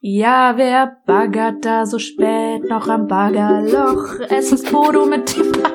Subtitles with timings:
[0.00, 4.20] Ja, wer baggert da so spät noch am Baggerloch?
[4.28, 5.70] Es ist Modo mit dem ba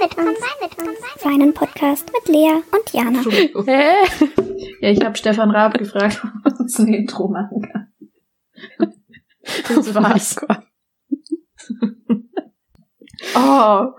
[0.00, 0.98] mit uns, mit uns.
[1.22, 3.20] Seinen Podcast mit Lea und Jana.
[3.66, 3.90] Hä?
[4.80, 7.88] Ja, ich habe Stefan Raab gefragt, ob er uns ein Intro machen kann.
[9.68, 10.36] Das war's.
[13.34, 13.92] Oh,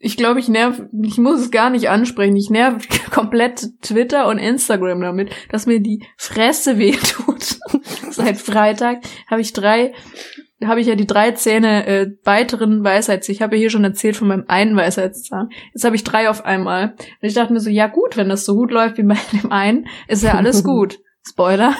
[0.00, 2.36] ich glaube, ich nerv, ich muss es gar nicht ansprechen.
[2.36, 7.58] Ich nerv komplett Twitter und Instagram damit, dass mir die Fresse wehtut.
[8.14, 9.92] Seit Freitag habe ich drei,
[10.64, 13.28] habe ich ja die drei Zähne äh, weiteren Weisheits.
[13.28, 15.50] Ich habe ja hier schon erzählt von meinem einen Weisheitszahn.
[15.72, 16.94] Jetzt habe ich drei auf einmal.
[16.98, 19.52] Und ich dachte mir so, ja gut, wenn das so gut läuft wie bei dem
[19.52, 20.98] einen, ist ja alles gut.
[21.26, 21.74] Spoiler.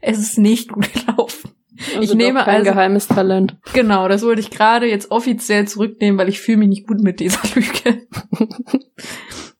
[0.00, 1.50] es ist nicht gut gelaufen.
[1.96, 3.56] Also ich nehme kein also geheimes Talent.
[3.72, 7.18] Genau, das wollte ich gerade jetzt offiziell zurücknehmen, weil ich fühle mich nicht gut mit
[7.18, 8.06] dieser Lüge.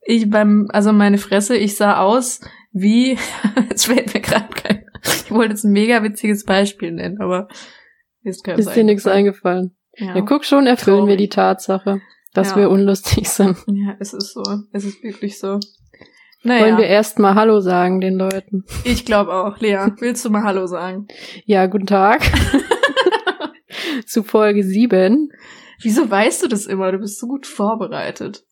[0.03, 2.41] ich beim, also meine Fresse, ich sah aus
[2.73, 3.19] wie,
[3.69, 7.49] jetzt fällt mir gerade kein, ich wollte jetzt ein mega witziges Beispiel nennen, aber
[8.23, 9.77] ist Ist dir nichts eingefallen.
[9.97, 10.17] Ja.
[10.17, 10.21] Ja.
[10.23, 11.19] guck schon, erfüllen wir Traurig.
[11.19, 12.01] die Tatsache,
[12.33, 12.57] dass Ja.
[12.57, 13.57] wir unlustig sind.
[13.69, 15.61] ja, es ist so, es ist wirklich so.
[16.43, 18.65] Naja, Wollen wir erst mal Hallo sagen den Leuten?
[18.85, 19.59] ich glaube auch.
[19.61, 21.07] Lea, willst du mal Hallo sagen?
[21.47, 22.21] Ja, guten Tag.
[24.07, 25.31] Zu Folge 7.
[25.83, 26.93] Wieso weißt du das immer?
[26.93, 28.45] Du bist so gut vorbereitet.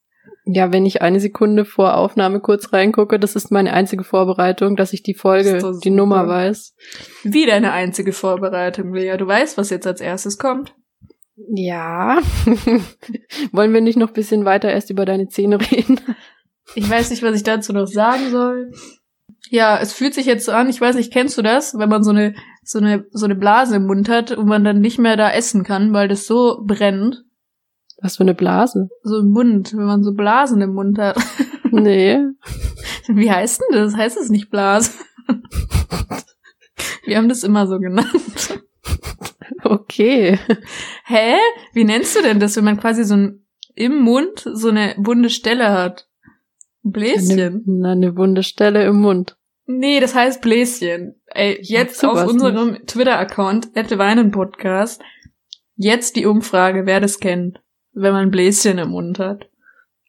[0.45, 4.93] Ja, wenn ich eine Sekunde vor Aufnahme kurz reingucke, das ist meine einzige Vorbereitung, dass
[4.93, 5.91] ich die Folge, die.
[5.91, 6.75] Nummer weiß.
[7.23, 9.17] Wie deine einzige Vorbereitung, Lea.
[9.17, 10.75] Du weißt, was jetzt als erstes kommt.
[11.49, 12.21] Ja.
[13.53, 16.01] Wollen wir nicht noch ein bisschen weiter erst über deine Zähne reden?
[16.75, 18.73] Ich weiß nicht, was ich dazu noch sagen soll.
[19.49, 22.03] Ja, es fühlt sich jetzt so an, ich weiß nicht, kennst du das, wenn man
[22.03, 25.17] so eine, so eine, so eine Blase im Mund hat und man dann nicht mehr
[25.17, 27.25] da essen kann, weil das so brennt.
[28.03, 28.89] Was für eine Blase?
[29.03, 31.17] So im Mund, wenn man so Blasen im Mund hat.
[31.75, 32.19] Nee.
[33.09, 33.97] Wie heißt denn das?
[33.97, 34.91] Heißt es nicht Blase?
[37.07, 38.61] Wir haben das immer so genannt.
[39.65, 40.39] Okay.
[41.07, 41.37] Hä?
[41.73, 45.31] Wie nennst du denn das, wenn man quasi so ein, im Mund so eine wunde
[45.31, 46.09] Stelle hat?
[46.85, 47.65] Ein Bläschen?
[47.67, 49.39] Eine, eine wunde Stelle im Mund.
[49.65, 51.15] Nee, das heißt Bläschen.
[51.27, 53.73] Ey, jetzt auf unserem Twitter-Account,
[54.33, 55.01] Podcast,
[55.77, 57.62] jetzt die Umfrage, wer das kennt,
[57.93, 59.49] wenn man Bläschen im Mund hat.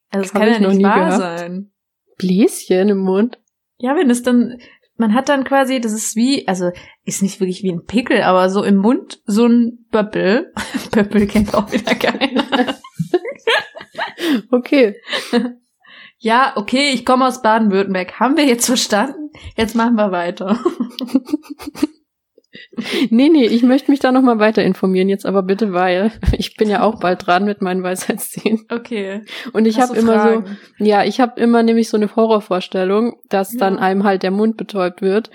[0.09, 1.17] Also das Hab kann ja noch nicht nie wahr gehabt.
[1.39, 1.71] sein.
[2.17, 3.39] Bläschen im Mund?
[3.77, 4.57] Ja, wenn es dann,
[4.97, 6.71] man hat dann quasi, das ist wie, also
[7.03, 10.53] ist nicht wirklich wie ein Pickel, aber so im Mund so ein Böppel.
[10.91, 12.45] Böppel kennt auch wieder keiner.
[14.49, 14.95] Okay.
[16.17, 18.19] Ja, okay, ich komme aus Baden-Württemberg.
[18.19, 19.31] Haben wir jetzt verstanden?
[19.57, 20.57] Jetzt machen wir weiter.
[23.09, 26.55] Nee, nee, ich möchte mich da noch mal weiter informieren jetzt aber bitte, weil ich
[26.55, 28.65] bin ja auch bald dran mit meinen Weisheitszähnen.
[28.69, 29.21] Okay.
[29.53, 30.57] Und ich habe immer Fragen?
[30.77, 33.59] so, ja, ich habe immer nämlich so eine Horrorvorstellung, dass Ja.
[33.59, 35.31] dann einem halt der Mund betäubt wird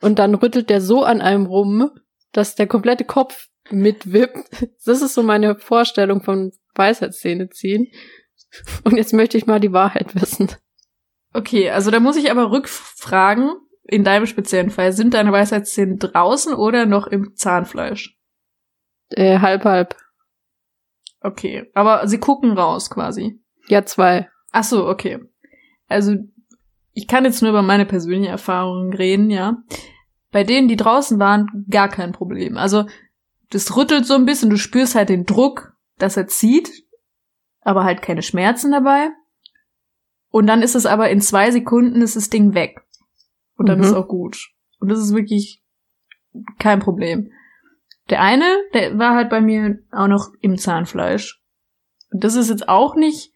[0.00, 1.90] und dann rüttelt der so an einem rum,
[2.32, 4.38] dass der komplette Kopf mitwippt.
[4.84, 7.88] Das ist so meine Vorstellung von Weisheitszähne ziehen.
[8.84, 10.48] Und jetzt möchte ich mal die Wahrheit wissen.
[11.34, 13.50] Okay, also da muss ich aber rückfragen,
[13.88, 18.16] in deinem speziellen Fall, sind deine Weisheitszähne draußen oder noch im Zahnfleisch?
[19.10, 19.96] Äh, halb, halb.
[21.20, 23.40] Okay, aber sie gucken raus quasi.
[23.66, 24.28] Ja, zwei.
[24.52, 25.18] Ach so, okay.
[25.88, 26.14] Also
[26.92, 29.56] ich kann jetzt nur über meine persönliche Erfahrungen reden, ja.
[30.30, 32.58] Bei denen, die draußen waren, gar kein Problem.
[32.58, 32.84] Also
[33.50, 36.70] das rüttelt so ein bisschen, du spürst halt den Druck, dass er zieht,
[37.62, 39.08] aber halt keine Schmerzen dabei.
[40.30, 42.82] Und dann ist es aber in zwei Sekunden ist das Ding weg.
[43.58, 43.84] Und dann Mhm.
[43.84, 44.48] ist auch gut.
[44.80, 45.62] Und das ist wirklich
[46.58, 47.30] kein Problem.
[48.08, 51.42] Der eine, der war halt bei mir auch noch im Zahnfleisch.
[52.10, 53.32] Und das ist jetzt auch nicht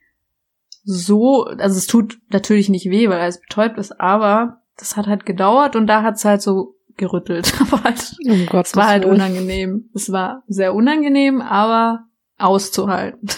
[0.84, 5.26] so, also es tut natürlich nicht weh, weil es betäubt ist, aber das hat halt
[5.26, 7.52] gedauert und da hat's halt so gerüttelt.
[7.60, 9.14] Aber halt, Um Gottes es war halt Willen.
[9.14, 9.90] unangenehm.
[9.94, 12.04] Es war sehr unangenehm, aber
[12.38, 13.28] auszuhalten.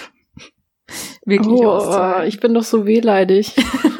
[1.24, 2.28] Wirklich Oh, auszuhalten.
[2.28, 3.54] ich bin doch so wehleidig.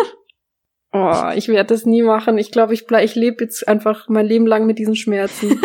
[0.94, 2.38] oh, ich werde das nie machen.
[2.38, 5.60] Ich glaube, ich, bleib- ich lebe jetzt einfach mein Leben lang mit diesen Schmerzen.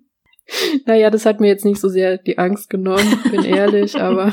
[0.86, 4.32] naja, das hat mir jetzt nicht so sehr die Angst genommen, bin ehrlich, aber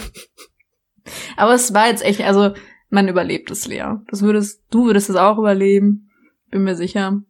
[1.38, 2.54] Aber es war jetzt echt, also
[2.90, 3.96] man überlebt es, Lea.
[4.10, 6.10] Das würdest, du würdest es auch überleben.
[6.50, 7.22] Bin mir sicher.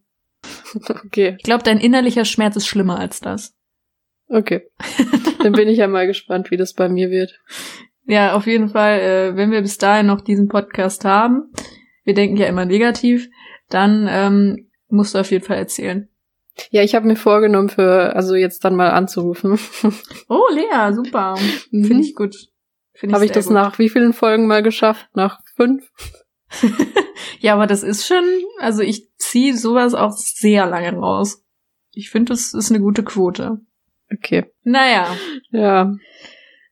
[1.06, 3.56] okay, Ich glaube, dein innerlicher Schmerz ist schlimmer als das.
[4.30, 4.70] okay.
[5.42, 7.40] Dann bin ich ja mal gespannt, wie das bei mir wird.
[8.06, 11.52] Ja, auf jeden Fall, äh, wenn wir bis dahin noch diesen Podcast haben,
[12.06, 13.30] wir denken ja immer negativ,
[13.70, 16.08] dann ähm, musst du auf jeden Fall erzählen.
[16.70, 19.60] Ja, ich habe mir vorgenommen, für also jetzt dann mal anzurufen.
[20.30, 21.36] Oh, Lea, super.
[21.70, 22.36] Finde ich gut.
[22.94, 23.30] Finde Habe Mhm.
[23.30, 23.54] ich das gut.
[23.56, 25.10] nach wie vielen Folgen mal geschafft?
[25.16, 25.92] Nach fünf?
[27.40, 28.24] ja, aber das ist schon,
[28.60, 31.44] also ich ziehe sowas auch sehr lange raus.
[31.92, 33.60] Ich finde, das ist eine gute Quote.
[34.14, 34.46] Okay.
[34.64, 35.16] Naja,
[35.52, 35.94] Ja.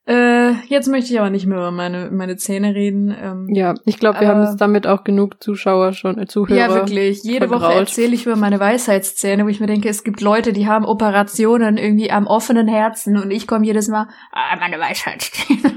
[0.05, 3.15] Äh, jetzt möchte ich aber nicht mehr über meine, meine Zähne reden.
[3.17, 6.57] Ähm, Ja, ich glaube, wir haben jetzt damit auch genug Zuschauer schon, äh, Zuhörer.
[6.59, 7.23] Ja, wirklich.
[7.23, 7.89] Jede Woche vergrault.
[7.89, 11.77] erzähle ich über meine Weisheitszähne, wo ich mir denke, es gibt Leute, die haben Operationen
[11.77, 15.73] irgendwie am offenen Herzen und ich komme jedes Mal, ah, meine Weisheitszähne.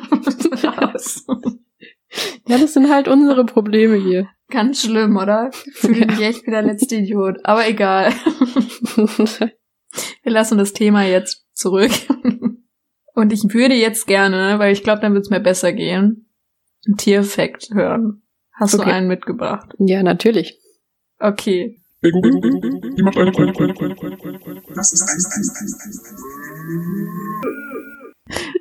[0.76, 1.24] raus.
[2.48, 4.28] Ja, das sind halt unsere Probleme hier.
[4.48, 5.50] Ganz schlimm, oder?
[5.66, 7.38] Ich fühle mich echt wie der letzte Idiot.
[7.44, 8.10] Aber egal.
[8.96, 11.90] Wir lassen das Thema jetzt zurück.
[13.16, 16.28] Und ich würde jetzt gerne, weil ich glaube, dann wird es mir besser gehen,
[16.86, 18.22] einen Tierfact hören.
[18.52, 18.84] Hast Okay.
[18.84, 19.74] du einen mitgebracht?
[19.78, 20.60] ja, natürlich.
[21.18, 21.80] Okay.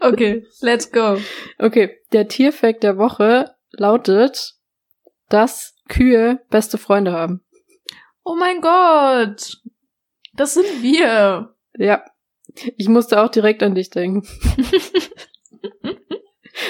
[0.01, 1.17] Okay, let's go.
[1.59, 4.53] Okay, der Tierfact der Woche lautet,
[5.29, 7.41] dass Kühe beste Freunde haben.
[8.23, 9.57] Oh mein Gott.
[10.33, 11.55] Das sind wir.
[11.77, 12.03] Ja.
[12.77, 14.27] Ich musste auch direkt an dich denken.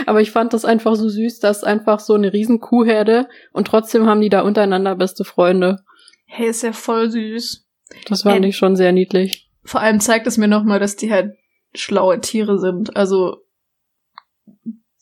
[0.05, 4.07] Aber ich fand das einfach so süß, dass einfach so eine riesen Kuhherde und trotzdem
[4.07, 5.83] haben die da untereinander beste Freunde.
[6.25, 7.65] Hey, ist ja voll süß.
[8.07, 9.51] Das fand Äh, ich schon sehr niedlich.
[9.63, 11.35] Vor allem zeigt es mir nochmal, dass die halt
[11.75, 12.95] schlaue Tiere sind.
[12.95, 13.37] Also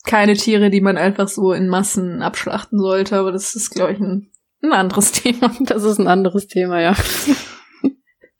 [0.04, 4.00] keine Tiere, die man einfach so in Massen abschlachten sollte, aber das ist, glaube ich,
[4.00, 4.30] ein,
[4.62, 5.50] ein anderes Thema.
[5.60, 6.94] Das ist ein anderes Thema, ja.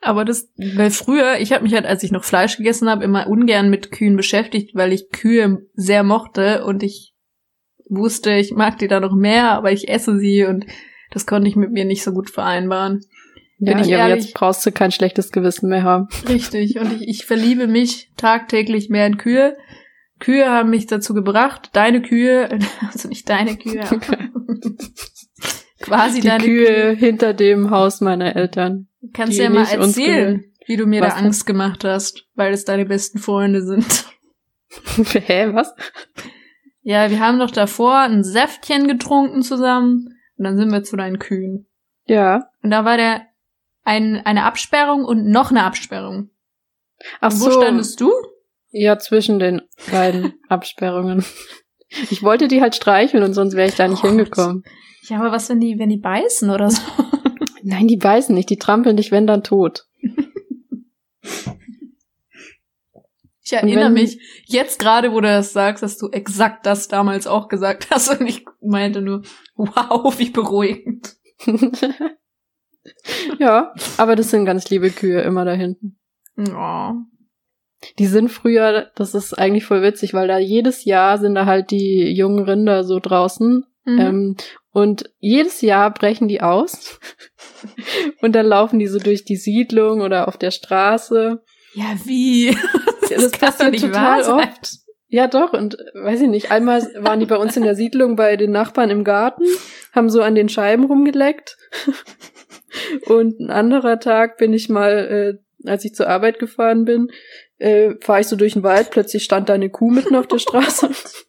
[0.04, 3.26] Aber das, weil früher, ich habe mich halt, als ich noch Fleisch gegessen habe, immer
[3.26, 7.14] ungern mit Kühen beschäftigt, weil ich Kühe sehr mochte und ich
[7.88, 10.66] wusste, ich mag die da noch mehr, aber ich esse sie und
[11.10, 13.00] das konnte ich mit mir nicht so gut vereinbaren.
[13.58, 16.08] Bin ja, ich aber jetzt brauchst du kein schlechtes Gewissen mehr haben.
[16.28, 16.78] Richtig.
[16.78, 19.56] Und ich, ich verliebe mich tagtäglich mehr in Kühe.
[20.18, 22.48] Kühe haben mich dazu gebracht, deine Kühe,
[22.92, 24.00] also nicht deine Kühe, aber
[25.80, 28.88] quasi Die deine Kühe hinter dem Haus meiner Eltern.
[29.14, 31.20] Kannst die ja mal erzählen, wie du mir Was da?
[31.20, 34.06] Angst gemacht hast, weil es deine besten Freunde sind.
[35.26, 35.72] Hä, was?
[36.82, 41.18] Ja, wir haben doch davor ein Säftchen getrunken zusammen und dann sind wir zu deinen
[41.18, 41.66] Kühen.
[42.06, 42.50] Ja.
[42.62, 43.22] Und da war der
[43.84, 46.30] ein, eine Absperrung und noch eine Absperrung.
[47.20, 47.62] Ach und wo so.
[47.62, 48.12] standest du?
[48.70, 51.24] Ja, zwischen den beiden Absperrungen.
[52.10, 54.10] Ich wollte die halt streicheln und sonst wäre ich da nicht Gott.
[54.10, 54.64] hingekommen.
[55.02, 56.82] Ja, aber was, wenn die, wenn die beißen oder so?
[57.66, 59.86] Nein, die beißen nicht, die trampeln dich, wenn dann tot.
[63.42, 67.26] Ich erinnere wenn- mich jetzt gerade, wo du das sagst, dass du exakt das damals
[67.26, 69.22] auch gesagt hast und ich meinte nur,
[69.56, 71.16] wow, wie beruhigend.
[73.38, 75.98] ja, aber das sind ganz liebe Kühe immer da hinten.
[76.38, 76.92] Oh.
[77.98, 81.70] Die sind früher, das ist eigentlich voll witzig, weil da jedes Jahr sind da halt
[81.70, 83.64] die jungen Rinder so draußen.
[83.84, 83.98] Mhm.
[84.00, 84.36] Ähm,
[84.74, 86.98] und jedes Jahr brechen die aus.
[88.20, 91.42] und dann laufen die so durch die Siedlung oder auf der Straße.
[91.74, 92.54] ja, wie?
[93.10, 94.48] Das, doch passiert total sein.
[94.48, 94.70] oft.
[95.08, 95.52] Ja, doch.
[95.52, 98.88] Und weiß ich nicht, einmal waren die bei uns in der Siedlung bei den Nachbarn
[98.88, 99.44] im Garten,
[99.92, 101.58] haben so an den Scheiben rumgeleckt.
[103.06, 107.08] Und ein anderer Tag bin ich mal, äh, als ich zur Arbeit gefahren bin,
[107.58, 110.38] äh, fahre ich so durch den Wald, plötzlich stand da eine Kuh mitten auf der
[110.38, 110.88] Straße.
[110.88, 111.26] Das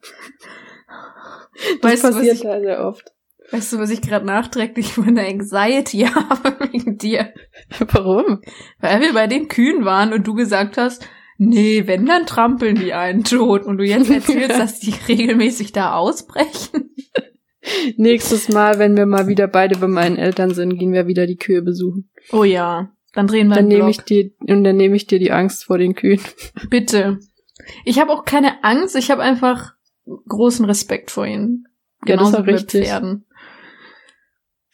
[1.81, 3.11] Weißt passiert ich- da sehr oft.
[3.51, 7.33] Weißt du, was ich gerade nachträglich für eine Anxiety habe wegen dir?
[7.79, 8.41] Warum?
[8.79, 11.07] Weil wir bei den Kühen waren und du gesagt hast,
[11.37, 13.63] nee, wenn, dann trampeln die einen tot.
[13.63, 16.91] Und du jetzt erzählst, dass die regelmäßig da ausbrechen.
[17.97, 21.37] Nächstes Mal, wenn wir mal wieder beide bei meinen Eltern sind, gehen wir wieder die
[21.37, 22.09] Kühe besuchen.
[22.31, 25.31] Oh ja, dann drehen wir Dann nehme ich dir und dann nehme ich dir die
[25.31, 26.21] Angst vor den Kühen.
[26.69, 27.19] Bitte.
[27.85, 29.73] Ich habe auch keine Angst, ich habe einfach
[30.27, 31.65] großen Respekt vor ihnen.
[32.05, 32.87] Ja, das Genauso auch wie bei richtig.
[32.87, 33.25] Pferden.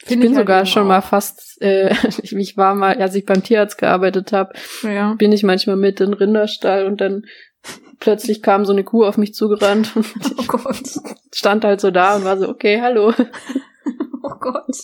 [0.04, 0.88] Ich Find bin halt sogar schon auch.
[0.88, 1.94] mal fast, äh,
[2.24, 4.54] ich ich war mal, als ich beim Tierarzt gearbeitet habe,
[4.84, 5.14] Ja.
[5.14, 7.24] bin ich manchmal mit in den Rinderstall und dann
[8.00, 10.06] plötzlich kam so eine Kuh auf mich zugerannt und
[10.40, 10.82] Oh Gott.
[11.34, 13.14] stand halt so da und war so, okay, hallo,
[14.24, 14.76] Oh Gott.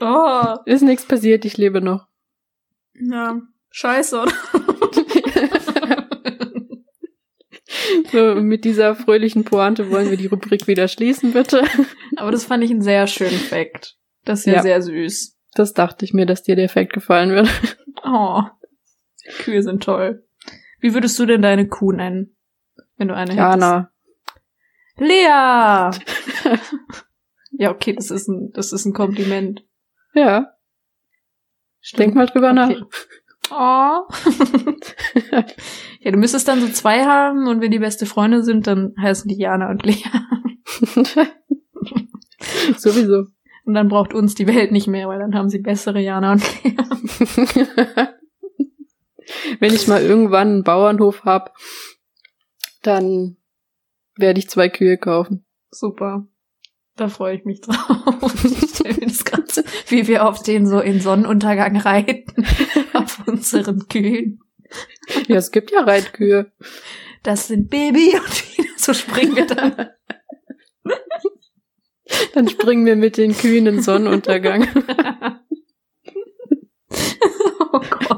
[0.00, 0.54] Oh.
[0.64, 2.06] ist nichts passiert, ich lebe noch.
[2.94, 3.40] Ja.
[3.70, 4.32] Scheiße, oder?
[8.12, 11.64] So, mit dieser fröhlichen Pointe wollen wir die Rubrik wieder schließen, bitte.
[12.16, 13.96] Aber das fand ich einen sehr schönen Fact.
[14.24, 14.62] Das ist ja, Ja.
[14.62, 15.36] sehr süß.
[15.54, 17.48] Das dachte ich mir, dass dir der Effekt gefallen wird.
[18.04, 18.42] Oh.
[19.40, 20.24] Kühe sind toll.
[20.80, 22.36] Wie würdest du denn deine Kuh nennen?
[22.96, 23.38] Wenn du eine hättest?
[23.38, 23.90] Jana.
[24.96, 25.90] Lea!
[27.52, 29.64] ja, okay, das ist ein, das ist ein Kompliment.
[30.14, 30.52] Ja,
[31.80, 32.00] Stimmt.
[32.00, 32.82] denk mal drüber Okay.
[33.50, 33.54] Oh.
[36.00, 39.28] ja, du müsstest dann so zwei haben und wenn die beste Freunde sind, dann heißen
[39.28, 40.04] die Jana und Lea.
[42.76, 43.26] Sowieso.
[43.64, 46.64] Und dann braucht uns die Welt nicht mehr, weil dann haben sie bessere Jana und
[46.64, 46.76] Lea.
[49.60, 51.54] Wenn ich mal irgendwann einen Bauernhof hab,
[52.82, 53.36] dann
[54.16, 55.44] werde ich zwei Kühe kaufen.
[55.70, 56.26] Super.
[56.98, 57.76] Da freue ich mich drauf.
[58.44, 62.44] Ich stell mir das Ganze, wie wir auf den so in Sonnenuntergang reiten.
[62.92, 64.40] auf unseren Kühen.
[65.28, 66.50] Ja, es gibt ja Reitkühe.
[67.22, 69.90] Das sind Baby und wieder so springen wir dann.
[72.34, 74.66] Dann springen wir mit den Kühen in Sonnenuntergang.
[77.72, 78.17] oh Gott.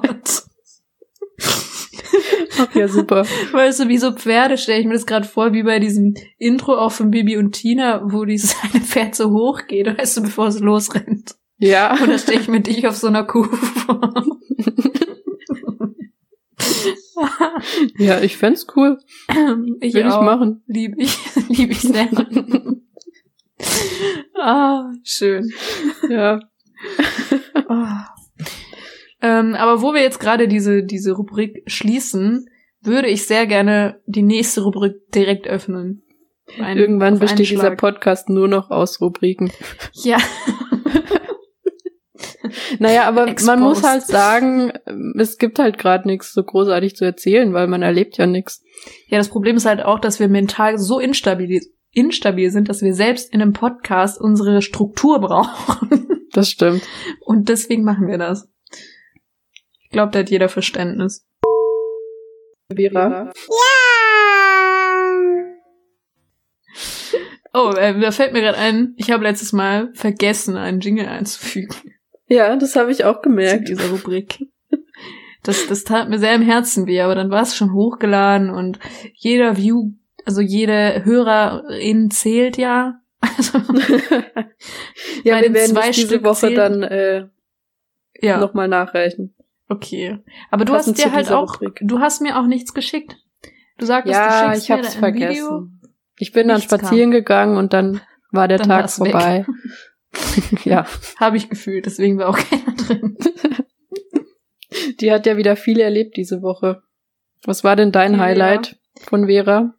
[2.59, 3.25] Ach ja, super.
[3.53, 6.77] Weißt du, wie so Pferde stelle ich mir das gerade vor, wie bei diesem Intro
[6.77, 10.49] auch von Bibi und Tina, wo dieses eine Pferd so hoch geht, weißt du, bevor
[10.49, 11.37] es losrennt.
[11.59, 11.93] Ja.
[12.01, 14.01] Und da stelle ich mir dich auf so einer Kuh vor.
[17.99, 18.99] Ja, ich fänd's cool.
[19.81, 20.23] ich Will ich auch.
[20.23, 20.63] machen.
[20.67, 22.09] Liebe ich, liebe ich sehr.
[24.35, 25.53] ah, schön.
[26.09, 26.41] Ja.
[27.69, 28.20] Oh.
[29.23, 32.47] Ähm, aber wo wir jetzt gerade diese, diese Rubrik schließen,
[32.83, 36.03] würde ich sehr gerne die nächste Rubrik direkt öffnen.
[36.59, 37.77] Ein- Irgendwann besteht einen dieser.
[37.77, 39.51] Podcast nur noch aus Rubriken.
[39.95, 40.17] Ja,
[42.79, 43.47] Naja, aber Exposed.
[43.47, 44.73] man muss halt sagen,
[45.19, 48.63] es gibt halt gerade nichts so großartig zu erzählen, weil man erlebt ja nichts.
[49.09, 51.61] ja, das Problem ist halt auch, dass wir mental so instabil,
[51.93, 56.07] instabil sind, dass wir selbst in einem Podcast unsere Struktur brauchen.
[56.33, 56.83] Das stimmt.
[57.21, 58.49] Und deswegen machen wir das.
[59.91, 61.27] Ich glaube, da hat jeder Verständnis.
[62.73, 63.33] Vera.
[67.53, 71.75] Oh, äh, da fällt mir gerade ein, ich habe letztes Mal vergessen, einen Jingle einzufügen
[72.29, 73.69] Ja, das habe ich auch zu gemerkt.
[73.69, 74.39] dieser Rubrik.
[75.43, 78.79] Das, das tat mir sehr im Herzen weh, aber dann war es schon hochgeladen und
[79.15, 79.91] jeder View,
[80.25, 83.01] also jede Hörerin zählt ja.
[83.37, 83.59] Also,
[85.25, 87.27] ja, wir den werden zwei es diese Stück Woche zählen- dann äh,
[88.21, 89.35] ja, nochmal nachreichen.
[89.71, 90.19] Okay.
[90.51, 91.81] Aber du Passend hast dir halt auch, Rubrik.
[91.83, 93.17] du hast mir auch nichts geschickt.
[93.79, 95.29] Du sagtest, du Ja, schickst ich mir hab's da ein Video.
[95.49, 95.81] vergessen.
[96.19, 99.47] Ich bin dann spazieren gegangen und dann war der Dann Tag vorbei.
[100.65, 100.87] ja,
[101.19, 103.17] Habe ich gefühlt, deswegen war auch keiner drin.
[105.01, 106.83] die hat ja wieder viel erlebt diese Woche.
[107.45, 108.19] Was war denn dein Ja.
[108.21, 108.77] Highlight
[109.09, 109.75] von Vera?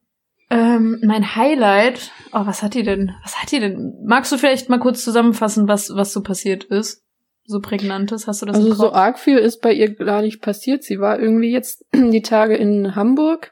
[0.49, 3.13] Ähm, mein Highlight, oh, was hat die denn?
[3.23, 3.93] Was hat die denn?
[4.05, 7.05] Magst du vielleicht mal kurz zusammenfassen, was, was so passiert ist?
[7.45, 10.83] So prägnantes, hast du das Also so arg viel ist bei ihr gar nicht passiert.
[10.83, 13.51] Sie war irgendwie jetzt die Tage in Hamburg.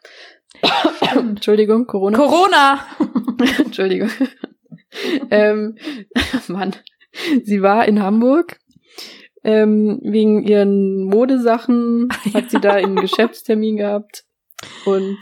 [1.15, 2.17] Entschuldigung, Corona.
[2.17, 2.85] Corona!
[3.57, 4.09] Entschuldigung.
[5.31, 5.77] ähm,
[6.47, 6.75] Mann.
[7.43, 8.59] Sie war in Hamburg.
[9.41, 14.25] Ähm, wegen ihren Modesachen hat sie da einen Geschäftstermin gehabt.
[14.85, 15.17] Und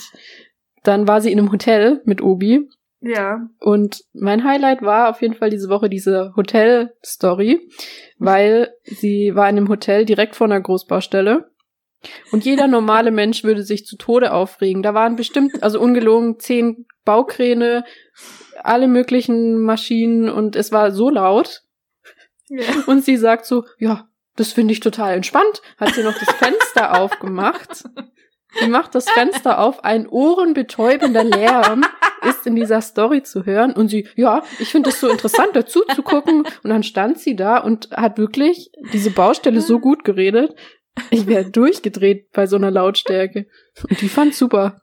[0.83, 2.67] dann war sie in einem Hotel mit Obi.
[3.07, 3.49] Ja.
[3.59, 7.69] Und mein Highlight war auf jeden Fall diese Woche diese Hotel-Story,
[8.17, 11.49] weil sie war in einem Hotel direkt vor einer Großbaustelle.
[12.31, 14.83] Und jeder normale Mensch würde sich zu Tode aufregen.
[14.83, 17.83] Da waren bestimmt, also ungelogen, zehn Baukräne,
[18.63, 21.63] alle möglichen Maschinen und es war so laut.
[22.49, 22.65] ja.
[22.85, 25.61] Und sie sagt so, ja, das finde ich total entspannt.
[25.77, 27.85] Hat sie noch das Fenster aufgemacht.
[28.59, 31.85] Sie macht das Fenster auf, ein ohrenbetäubender Lärm
[32.27, 33.73] ist in dieser Story zu hören.
[33.73, 36.43] Und sie, ja, ich finde es so interessant, dazu zu gucken.
[36.63, 40.55] Und dann stand sie da und hat wirklich diese Baustelle so gut geredet.
[41.11, 43.47] Ich wäre durchgedreht bei so einer Lautstärke.
[43.89, 44.81] Und die fand super.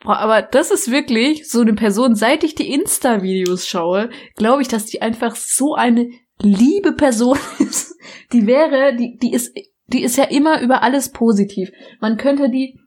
[0.00, 4.68] Boah, aber das ist wirklich so eine Person, seit ich die Insta-Videos schaue, glaube ich,
[4.68, 6.08] dass die einfach so eine
[6.40, 7.96] liebe Person ist.
[8.32, 11.70] Die wäre, die, die ist, die ist ja immer über alles positiv.
[12.00, 12.78] Man könnte die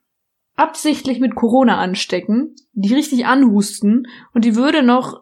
[0.62, 5.22] absichtlich mit Corona anstecken, die richtig anhusten und die würde noch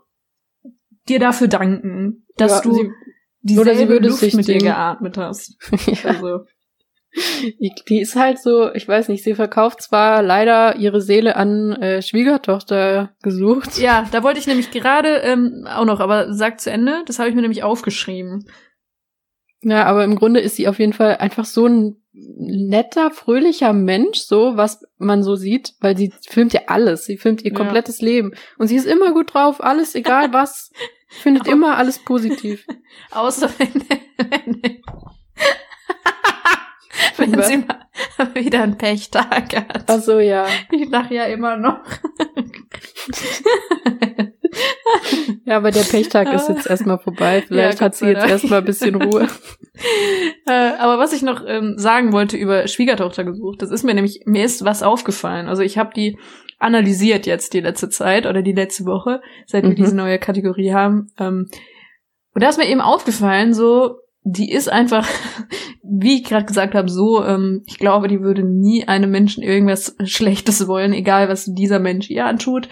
[1.07, 2.91] dir dafür danken, dass Ja, du sie-
[3.41, 5.57] dieselbe oder sie würde Luft sich mit dir geatmet hast.
[6.03, 6.09] ja.
[6.11, 6.45] Also,
[7.59, 11.71] Die, die ist halt so, ich weiß nicht, sie verkauft zwar leider ihre Seele an
[11.81, 13.79] äh, Schwiegertochter gesucht.
[13.79, 17.27] ja, da wollte ich nämlich gerade ähm, auch noch, aber sag zu Ende, das habe
[17.29, 18.45] ich mir nämlich aufgeschrieben.
[19.63, 24.19] Ja, aber im Grunde ist sie auf jeden Fall einfach so ein netter, fröhlicher Mensch,
[24.19, 27.05] so was man so sieht, weil sie filmt ja alles.
[27.05, 27.57] Sie filmt ihr Ja.
[27.57, 28.33] komplettes Leben.
[28.57, 30.71] Und sie ist immer gut drauf, alles, egal was,
[31.07, 32.65] findet Aber- immer alles positiv.
[33.11, 33.73] Außer wenn,
[34.29, 34.61] wenn,
[37.17, 37.47] wenn Was?
[37.47, 39.83] sie mal wieder einen Pechtag hat.
[39.87, 40.47] Ach so, ja.
[40.71, 41.79] Ich lach ja immer noch.
[45.45, 47.43] Ja, aber der Pechtag ist jetzt erstmal vorbei.
[47.47, 49.27] Vielleicht Ja, hat sie jetzt erstmal ein bisschen Ruhe.
[50.47, 54.21] äh, aber was ich noch ähm, sagen wollte über Schwiegertochter gesucht, das ist mir nämlich,
[54.25, 55.47] mir ist was aufgefallen.
[55.47, 56.17] Also ich habe die
[56.59, 59.75] analysiert jetzt die letzte Zeit oder die letzte Woche, seit wir Mhm.
[59.75, 61.07] diese neue Kategorie haben.
[61.19, 61.47] Ähm,
[62.35, 65.07] Und da ist mir eben aufgefallen, so, die ist einfach,
[65.83, 69.95] wie ich gerade gesagt habe, so, ähm, ich glaube, die würde nie einem Menschen irgendwas
[70.03, 72.69] Schlechtes wollen, egal was dieser Mensch ihr antut.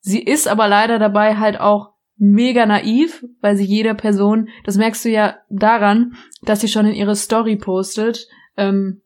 [0.00, 5.04] Sie ist aber leider dabei halt auch mega naiv, weil sie jeder Person, das merkst
[5.04, 8.26] du ja daran, dass sie schon in ihre Story postet,
[8.56, 9.02] ähm,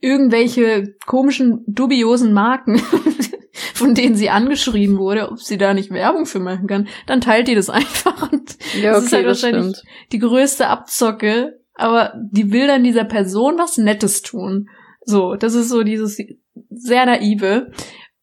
[0.00, 2.78] irgendwelche komischen, dubiosen Marken,
[3.74, 7.48] von denen sie angeschrieben wurde, ob sie da nicht Werbung für machen kann, dann teilt
[7.48, 8.30] die das einfach.
[8.32, 9.92] Und Ja, das ist okay, halt das wahrscheinlich stimmt.
[10.12, 14.68] die größte Abzocke, aber die will dann dieser Person was Nettes tun.
[15.04, 16.18] So, das ist so dieses
[16.70, 17.72] sehr naive.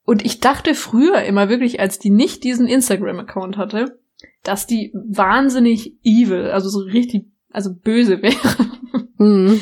[0.08, 4.00] Und ich dachte früher immer wirklich, als die nicht diesen Instagram-Account hatte,
[4.42, 8.56] dass die wahnsinnig evil, also so richtig, also böse wäre,
[9.18, 9.60] Hm.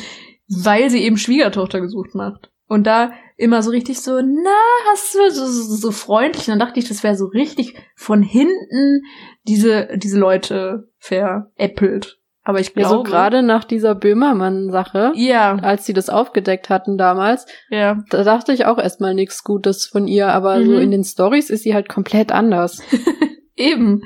[0.64, 2.52] weil sie eben Schwiegertochter gesucht macht.
[2.68, 4.52] Und da immer so richtig so, na,
[4.92, 6.48] hast du so, so, so freundlich.
[6.48, 9.02] Und dann dachte ich, das wäre so richtig von hinten
[9.48, 12.20] diese, diese Leute veräppelt.
[12.48, 12.90] Aber ich Ja, glaube.
[12.96, 18.04] so gerade nach dieser Böhmermann-Sache, Ja, als sie das aufgedeckt hatten damals, ja.
[18.12, 20.80] da dachte ich auch erstmal nichts Gutes von ihr, aber so Mhm.
[20.80, 22.82] in den Stories ist sie halt komplett anders.
[23.56, 24.04] Eben.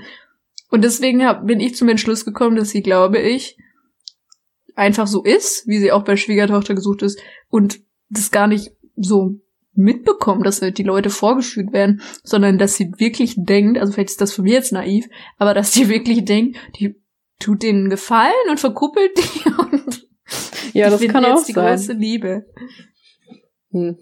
[0.72, 3.58] Und deswegen hab, bin ich zum Entschluss gekommen, dass sie, glaube ich,
[4.76, 7.20] einfach so ist, wie sie auch bei Schwiegertochter gesucht ist
[7.50, 7.80] und
[8.10, 9.36] das gar nicht so
[9.74, 14.22] mitbekommen, dass halt die Leute vorgeschüttet werden, sondern dass sie wirklich denkt, also vielleicht ist
[14.22, 16.96] das von mir jetzt naiv, aber dass sie wirklich denkt, die
[17.40, 20.08] tut denen Gefallen und verkuppelt die und
[20.74, 21.76] Ja, das kann auch die sein.
[21.76, 22.46] große Liebe.
[23.72, 23.98] Hm.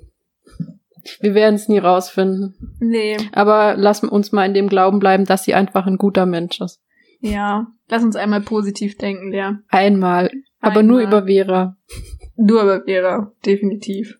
[1.21, 2.55] Wir werden es nie rausfinden.
[2.81, 6.59] Nee, Aber lass uns mal in dem Glauben bleiben, dass sie einfach ein guter Mensch
[6.61, 6.81] ist.
[7.21, 7.67] ja.
[7.89, 9.59] Lass uns einmal positiv denken, ja.
[9.69, 10.29] Einmal.
[10.59, 11.77] Aber nur über Vera.
[12.35, 14.19] Nur über Vera, definitiv.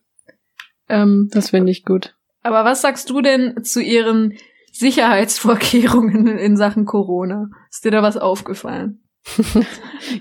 [0.88, 2.16] Ähm, Das finde ich gut.
[2.42, 4.38] Aber was sagst du denn zu ihren
[4.72, 7.50] Sicherheitsvorkehrungen in Sachen Corona?
[7.70, 9.02] Ist dir da was aufgefallen?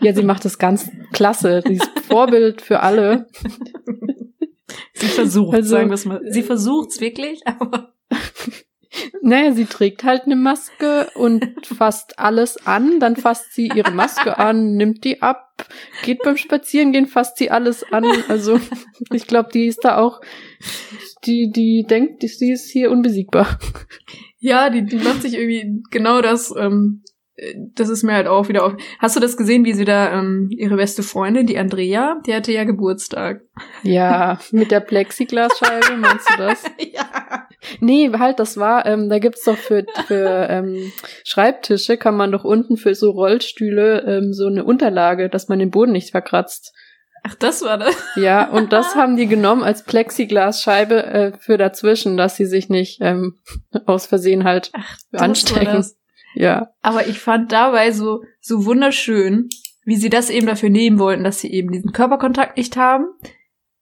[0.02, 1.62] Ja, sie macht das ganz klasse.
[1.66, 3.28] Sie ist Vorbild für alle.
[4.94, 6.22] Sie versucht, Also- sagen wir es mal.
[6.30, 7.94] Sie versucht's wirklich, aber
[9.22, 13.00] Naja, sie trägt halt eine Maske und fasst alles an.
[13.00, 15.68] Dann fasst sie ihre Maske an, nimmt die ab,
[16.04, 18.06] geht beim Spazierengehen, fasst sie alles an.
[18.28, 18.60] Also
[19.12, 20.22] ich glaube, die ist da auch,
[21.26, 23.60] die, die denkt, sie ist hier unbesiegbar.
[24.40, 26.54] ja, die, die macht sich irgendwie genau das.
[26.58, 27.17] Ähm, äh,
[27.74, 28.74] das ist mir halt auch wieder auf.
[29.00, 32.52] Hast du das gesehen, wie sie da ähm, ihre beste Freundin, die Andrea, die hatte
[32.52, 33.42] ja Geburtstag.
[33.84, 36.64] Ja, mit der Plexiglasscheibe, meinst du das?
[36.94, 37.48] ja.
[37.80, 40.92] Nee, halt, das war, ähm, da gibt's doch für, für ähm,
[41.24, 45.72] Schreibtische, kann man doch unten für so Rollstühle ähm, so eine Unterlage, dass man den
[45.72, 46.74] Boden nicht verkratzt.
[47.24, 47.96] Ach, das war das.
[48.16, 53.00] Ja, und das haben die genommen als Plexiglasscheibe äh, für dazwischen, dass sie sich nicht
[53.02, 53.38] ähm,
[53.86, 54.72] aus Versehen halt
[55.12, 55.66] war anstecken.
[55.66, 55.98] das.
[56.38, 56.70] Ja.
[56.82, 59.50] Aber ich fand dabei so, so wunderschön,
[59.86, 63.06] wie sie das eben dafür nehmen wollten, dass sie eben diesen Körperkontakt nicht haben,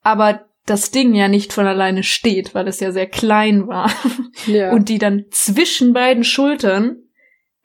[0.02, 3.92] aber das Ding ja nicht von alleine steht, weil es ja sehr klein war.
[4.48, 4.72] ja.
[4.72, 6.98] Und die dann zwischen beiden Schultern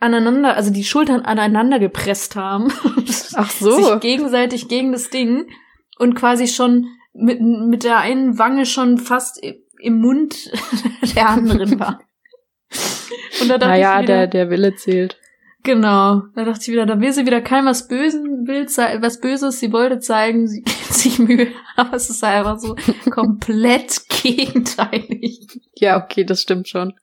[0.00, 2.72] aneinander, also die Schultern aneinander gepresst haben.
[3.34, 3.70] Ach so.
[3.70, 5.46] Sich gegenseitig gegen das Ding
[5.98, 9.40] und quasi schon mit, mit der einen Wange schon fast
[9.78, 10.50] im Mund
[11.14, 12.00] der anderen war.
[13.40, 15.18] Und da dachte naja, ich wieder, der, der Wille zählt.
[15.62, 16.22] Genau.
[16.34, 19.72] Da dachte ich wieder, da will sie wieder kein was Bösen, will was Böses, sie
[19.72, 22.76] wollte zeigen, sie gibt sich Mühe, aber es ist einfach so
[23.10, 25.46] komplett gegenteilig.
[25.76, 26.94] Ja, okay, das stimmt schon.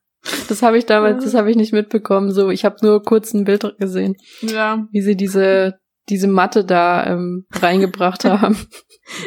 [0.50, 2.32] Das habe ich damals, das habe ich nicht mitbekommen.
[2.32, 4.88] So, ich habe nur kurz ein Bild gesehen, Ja.
[4.92, 8.58] wie sie diese diese Matte da ähm, reingebracht haben.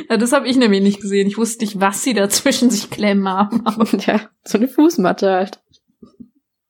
[0.08, 1.26] ja das habe ich nämlich nicht gesehen.
[1.28, 3.66] Ich wusste nicht, was sie da zwischen sich klemmen haben.
[3.66, 5.60] Aber ja, so eine Fußmatte halt.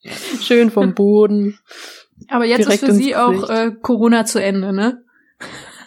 [0.41, 1.59] Schön vom Boden.
[2.29, 5.03] aber jetzt ist für sie auch äh, Corona zu Ende, ne?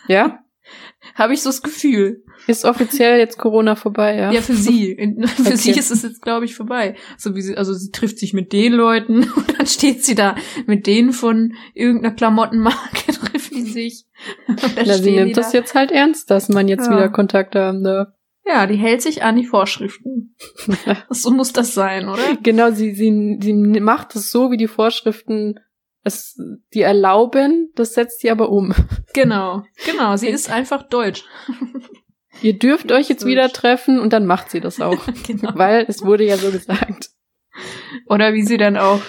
[0.08, 0.40] Ja?
[1.16, 2.24] Habe ich so das Gefühl.
[2.48, 4.32] Ist offiziell jetzt Corona vorbei, ja?
[4.32, 4.96] Ja, für sie.
[5.36, 5.56] Für Okay.
[5.58, 6.96] sie ist es jetzt, glaube ich, vorbei.
[7.18, 10.36] So wie sie, also sie trifft sich mit den Leuten und dann steht sie da
[10.66, 14.06] mit denen von irgendeiner Klamottenmarke trifft die sich.
[14.48, 15.58] Na, sie nimmt das da.
[15.60, 16.94] jetzt halt ernst, dass man jetzt Ja.
[16.94, 18.10] wieder Kontakt haben darf.
[18.46, 20.36] Ja, die hält sich an die Vorschriften.
[21.10, 22.38] so muss das sein, oder?
[22.42, 25.60] Genau, sie, sie, sie macht es so, wie die Vorschriften
[26.04, 26.38] es
[26.74, 28.74] die erlauben, das setzt sie aber um.
[29.14, 30.18] Genau, genau.
[30.18, 31.24] Sie ist einfach deutsch.
[32.42, 35.00] Ihr dürft euch jetzt wieder treffen und dann macht sie das auch.
[35.28, 35.52] genau.
[35.56, 37.12] Weil es wurde ja so gesagt.
[38.08, 39.02] Oder wie sie dann auch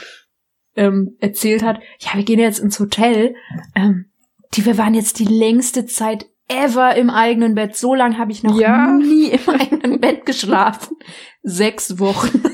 [0.77, 3.35] ähm, erzählt hat, ja, wir gehen jetzt ins Hotel.
[3.75, 4.11] Ähm,
[4.55, 7.76] die, wir waren jetzt die längste Zeit ever im eigenen Bett.
[7.76, 8.92] So lange habe ich noch Ja.
[8.92, 10.96] nie im eigenen Bett geschlafen.
[11.42, 12.42] Sechs Wochen.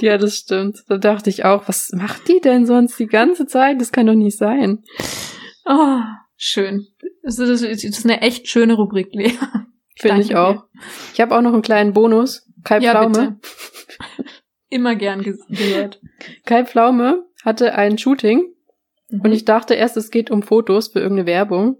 [0.00, 0.82] Ja, das stimmt.
[0.88, 3.80] Da dachte ich auch, was macht die denn sonst die ganze Zeit?
[3.80, 4.82] Das kann doch nicht sein.
[5.64, 6.00] Oh,
[6.36, 6.88] schön.
[7.22, 9.38] Das ist, das ist eine echt schöne Rubrik, Lea.
[9.96, 10.64] Finde ich auch.
[11.14, 12.50] Ich habe auch noch einen kleinen Bonus.
[12.64, 13.38] Kai Ja, Pflaume.
[14.70, 16.00] Immer gern ge gehört.
[16.46, 18.44] Kai Pflaume hatte ein Shooting
[19.22, 21.76] und ich dachte erst, es geht um Fotos für irgendeine Werbung.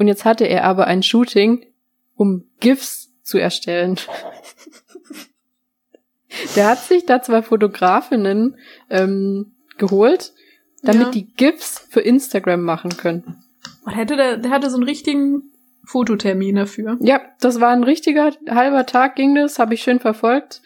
[0.00, 1.66] Und jetzt hatte er aber ein Shooting,
[2.16, 3.96] um GIFs zu erstellen.
[6.56, 8.56] Der hat sich da zwei Fotografinnen
[8.88, 10.32] ähm, geholt,
[10.82, 11.10] damit Ja.
[11.10, 13.44] die GIFs für Instagram machen können.
[13.84, 15.42] Und hätte der, der hatte so einen richtigen
[15.84, 16.96] Fototermin dafür.
[17.00, 20.62] Ja, das war ein richtiger halber Tag ging das, habe ich schön verfolgt.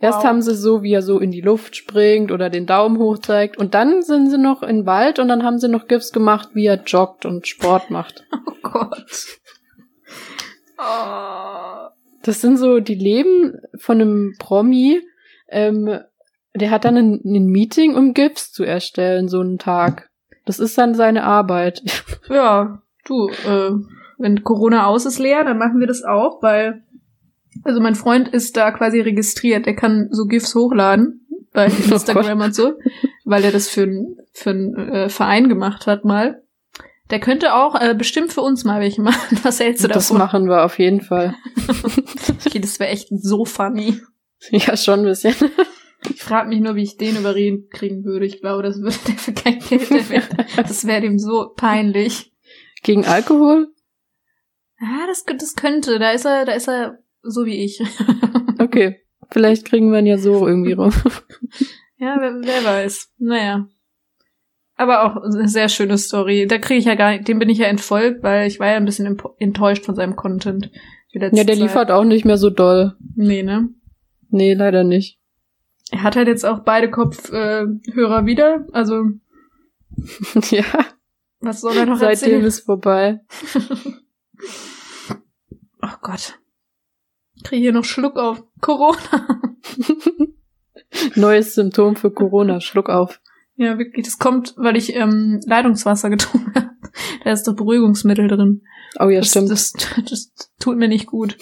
[0.00, 0.24] Erst Wow.
[0.24, 3.58] haben sie so, wie er so in die Luft springt oder den Daumen hoch zeigt.
[3.58, 6.66] Und dann sind sie noch im Wald und dann haben sie noch GIFs gemacht, wie
[6.66, 8.24] er joggt und Sport macht.
[8.62, 9.26] Oh Gott.
[10.78, 11.88] Oh.
[12.22, 15.00] Das sind so die Leben von einem Promi.
[15.48, 15.98] Ähm,
[16.54, 20.10] der hat dann ein, ein Meeting, um GIFs zu erstellen, so einen Tag.
[20.44, 21.82] Das ist dann seine Arbeit.
[22.28, 23.72] Ja, du, äh,
[24.18, 26.84] wenn Corona aus ist, Lea, dann machen wir das auch, weil,
[27.64, 32.54] also mein Freund ist da quasi registriert, der kann so GIFs hochladen bei Instagram und
[32.54, 32.74] so,
[33.24, 36.42] weil er das für, n- für einen äh, Verein gemacht hat mal.
[37.10, 39.38] Der könnte auch äh, bestimmt für uns mal welche machen.
[39.42, 40.18] Was hältst du Das davon?
[40.18, 41.34] machen wir auf jeden Fall.
[42.46, 44.00] Okay, das wäre echt so funny.
[44.50, 45.34] Ja, schon ein bisschen.
[46.08, 48.24] Ich frage mich nur, wie ich den überreden kriegen würde.
[48.26, 49.90] Ich glaube, das würde der für kein Geld.
[50.10, 50.22] Wär,
[50.56, 52.32] das wäre dem so peinlich.
[52.82, 53.68] Gegen Alkohol?
[54.80, 55.98] Ah, das, das könnte.
[55.98, 57.82] Da ist er, da ist er so wie ich.
[58.60, 59.00] Okay.
[59.30, 60.92] Vielleicht kriegen wir ihn ja so irgendwie rum.
[61.96, 63.10] ja, wer, wer weiß.
[63.18, 63.66] Naja.
[64.76, 66.46] Aber auch eine sehr schöne Story.
[66.46, 68.76] Da kriege ich ja gar nicht, dem bin ich ja entfolgt, weil ich war ja
[68.76, 70.70] ein bisschen enttäuscht von seinem Content.
[71.08, 71.56] Ja, der Zeit.
[71.56, 72.96] liefert auch nicht mehr so doll.
[73.14, 73.70] Nee, ne?
[74.28, 75.18] Nee, leider nicht.
[75.90, 78.66] Er hat halt jetzt auch beide Kopfhörer äh, wieder.
[78.72, 79.04] Also,
[80.50, 80.64] ja,
[81.40, 82.44] was soll er noch seitdem erzählen?
[82.44, 83.20] ist vorbei.
[85.82, 86.38] Oh Gott.
[87.40, 88.98] Ich kriege hier noch Schluck auf Corona.
[91.14, 92.60] Neues Symptom für Corona.
[92.60, 93.18] Schluck auf.
[93.56, 94.04] Ja, wirklich.
[94.04, 96.70] Das kommt, weil ich ähm, Leitungswasser getrunken habe.
[97.24, 98.60] Da ist doch Beruhigungsmittel drin.
[98.98, 99.50] Oh ja, das, stimmt.
[99.50, 99.72] Das,
[100.06, 101.38] das tut mir nicht gut.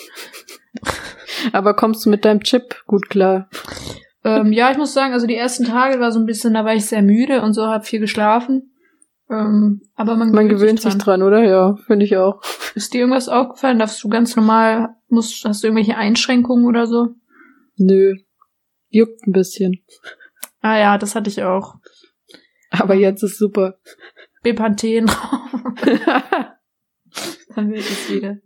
[1.53, 3.51] Aber kommst du mit deinem Chip gut klar?
[4.23, 6.75] Ähm, ja, ich muss sagen, also die ersten Tage war so ein bisschen, da war
[6.75, 8.73] ich sehr müde und so, habe viel geschlafen.
[9.31, 11.45] Ähm, aber man, Man gewöhnt sich dran, oder?
[11.45, 12.41] Ja, finde ich auch.
[12.75, 13.79] Ist dir irgendwas aufgefallen?
[13.79, 17.09] Darfst du ganz normal, musst, hast du irgendwelche Einschränkungen oder so?
[17.77, 18.15] Nö.
[18.89, 19.85] Juckt ein bisschen.
[20.61, 21.75] Ah ja, das hatte ich auch.
[22.71, 23.79] Aber jetzt ist super.
[24.43, 25.51] Bepanthen drauf.
[27.55, 28.39] Dann ich es wieder.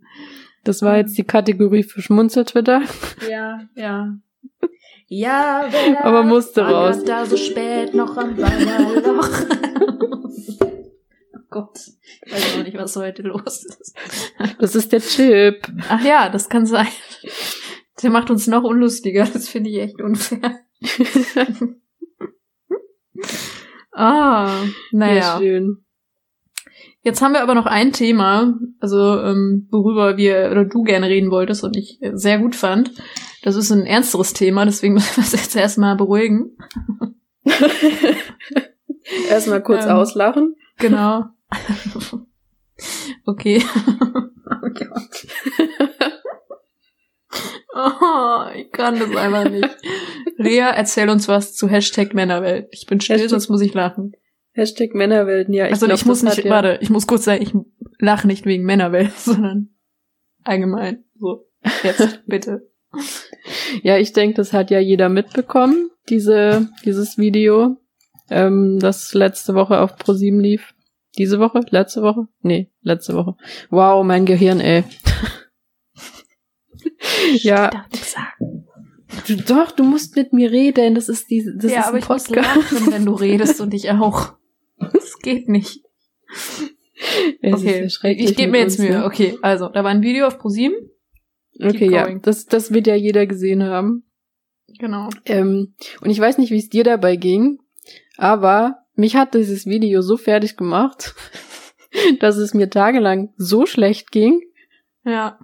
[0.63, 2.81] Das war jetzt die Kategorie für Schmunzeltwitter.
[3.29, 4.17] Ja, ja.
[5.07, 7.03] Ja, wer Aber musste raus.
[7.03, 9.29] da so spät noch am Wanderloch?
[11.55, 11.79] Oh Gott,
[12.25, 13.95] ich weiß auch nicht, was heute los ist.
[14.59, 15.67] Das ist der Chip.
[15.89, 16.87] Ach ja, das kann sein.
[18.01, 19.25] Der macht uns noch unlustiger.
[19.31, 20.59] Das finde ich echt unfair.
[23.91, 25.37] ah, Ja, naja.
[25.39, 25.77] schön.
[27.05, 31.31] Jetzt haben wir aber noch ein Thema, also ähm, worüber wir oder du gerne reden
[31.31, 32.91] wolltest und ich sehr gut fand.
[33.41, 36.57] Das ist ein ernsteres Thema, deswegen müssen wir uns jetzt erstmal beruhigen.
[39.29, 39.91] Erstmal kurz Ähm.
[39.91, 40.55] auslachen.
[40.77, 41.25] Genau.
[43.25, 43.61] okay.
[44.45, 45.27] oh Gott.
[47.75, 49.69] Oh, ich kann das einfach nicht.
[50.37, 52.67] Lea, erzähl uns was zu Hashtag Männerwelt.
[52.71, 54.13] Ich bin still, Hashtag- sonst muss ich lachen.
[54.51, 55.65] Hashtag Männerwelten, ja.
[55.65, 57.53] Ich also glaub, ich muss nicht, hat ja- warte, ich muss kurz sagen, ich
[57.97, 59.69] lache nicht wegen Männerwelt, sondern
[60.43, 61.03] allgemein.
[61.19, 61.47] So,
[61.83, 62.69] jetzt, bitte.
[63.81, 67.77] Ja, ich denke, das hat ja jeder mitbekommen, diese, dieses Video,
[68.29, 70.72] ähm, das letzte Woche auf ProSieben lief.
[71.17, 71.61] Diese Woche?
[71.69, 72.27] Letzte Woche?
[72.41, 73.35] Nee, letzte Woche.
[73.69, 74.83] Wow, mein Gehirn, ey.
[77.33, 77.85] ja,
[79.27, 80.95] du, doch, du musst mit mir reden.
[80.95, 82.71] Das ist die, das ja, ist aber ein ich muss Podcast.
[82.71, 84.33] lachen, wenn du redest und ich auch.
[84.79, 85.81] Das geht nicht.
[87.41, 88.91] Es Okay, ich gebe mir jetzt Mühe.
[88.99, 89.05] ne?
[89.05, 90.75] Okay, also, da war ein Video auf ProSieben.
[91.61, 94.09] Okay, ja, das, das wird ja jeder gesehen haben.
[94.79, 95.09] Genau.
[95.25, 97.59] Ähm, und ich weiß nicht, wie es dir dabei ging,
[98.17, 101.15] aber mich hat dieses Video so fertig gemacht,
[102.19, 104.41] dass es mir tagelang so schlecht ging
[105.03, 105.39] Ja.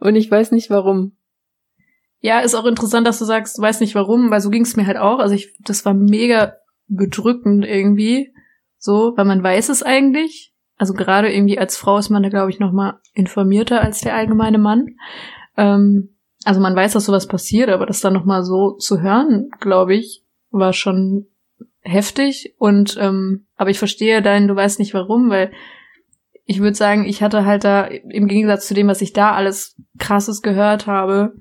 [0.00, 1.16] und ich weiß nicht warum.
[2.20, 4.76] Ja, ist auch interessant, dass du sagst, du weißt nicht warum, weil so ging es
[4.76, 5.18] mir halt auch.
[5.18, 6.54] Also ich, das war mega
[6.86, 8.32] bedrückend irgendwie.
[8.78, 10.54] So, weil man weiß es eigentlich.
[10.76, 14.14] Also gerade irgendwie als Frau ist man da, glaube ich, noch mal informierter als der
[14.14, 14.96] allgemeine Mann.
[15.58, 19.50] Ähm, also man weiß, dass sowas passiert, aber das dann noch mal so zu hören,
[19.60, 21.26] glaube ich, war schon
[21.84, 25.52] heftig und ähm, aber ich verstehe deinen, du weißt nicht warum, weil
[26.46, 29.76] ich würde sagen, ich hatte halt da im Gegensatz zu dem, was ich da alles
[29.98, 31.34] krasses gehört habe,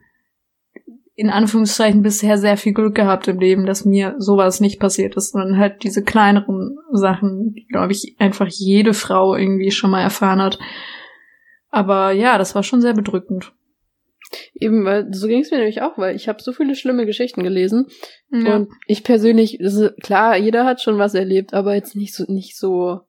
[1.16, 5.32] in Anführungszeichen bisher sehr viel Glück gehabt im Leben, dass mir sowas nicht passiert ist,
[5.32, 10.42] sondern halt diese kleineren Sachen, die, glaube ich, einfach jede Frau irgendwie schon mal erfahren
[10.42, 10.58] hat.
[11.70, 13.54] Aber ja, das war schon sehr bedrückend.
[14.54, 17.44] Eben, weil so ging es mir nämlich auch, weil ich habe so viele schlimme Geschichten
[17.44, 17.88] gelesen
[18.32, 18.56] Ja.
[18.56, 22.58] und ich persönlich, ist, klar, jeder hat schon was erlebt, aber jetzt nicht so, nicht
[22.58, 23.02] so.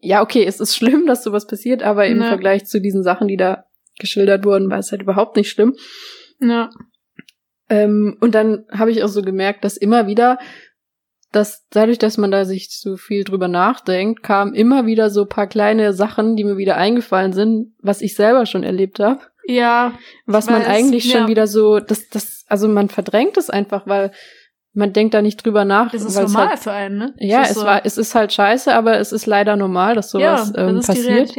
[0.00, 2.28] Ja, okay, es ist schlimm, dass sowas passiert, aber im Ja.
[2.28, 3.64] Vergleich zu diesen Sachen, die da
[3.98, 5.76] geschildert wurden, war es halt überhaupt nicht schlimm.
[6.40, 6.70] ja.
[7.68, 10.38] Ähm, und dann habe ich auch so gemerkt, dass immer wieder,
[11.30, 15.46] dass dadurch, dass man da sich so viel drüber nachdenkt, kamen immer wieder so paar
[15.46, 19.20] kleine Sachen, die mir wieder eingefallen sind, was ich selber schon erlebt habe.
[19.46, 19.92] Ja,
[20.26, 21.28] Was man eigentlich schon ja.
[21.28, 24.12] wieder so, das, das, also man verdrängt es einfach, weil
[24.72, 25.90] man denkt da nicht drüber nach.
[25.92, 27.14] das ist es normal Halt, für einen, ne?
[27.18, 30.52] ja, es so- war, es ist halt scheiße, aber es ist leider normal, dass sowas
[30.56, 31.34] ja, ähm, passiert.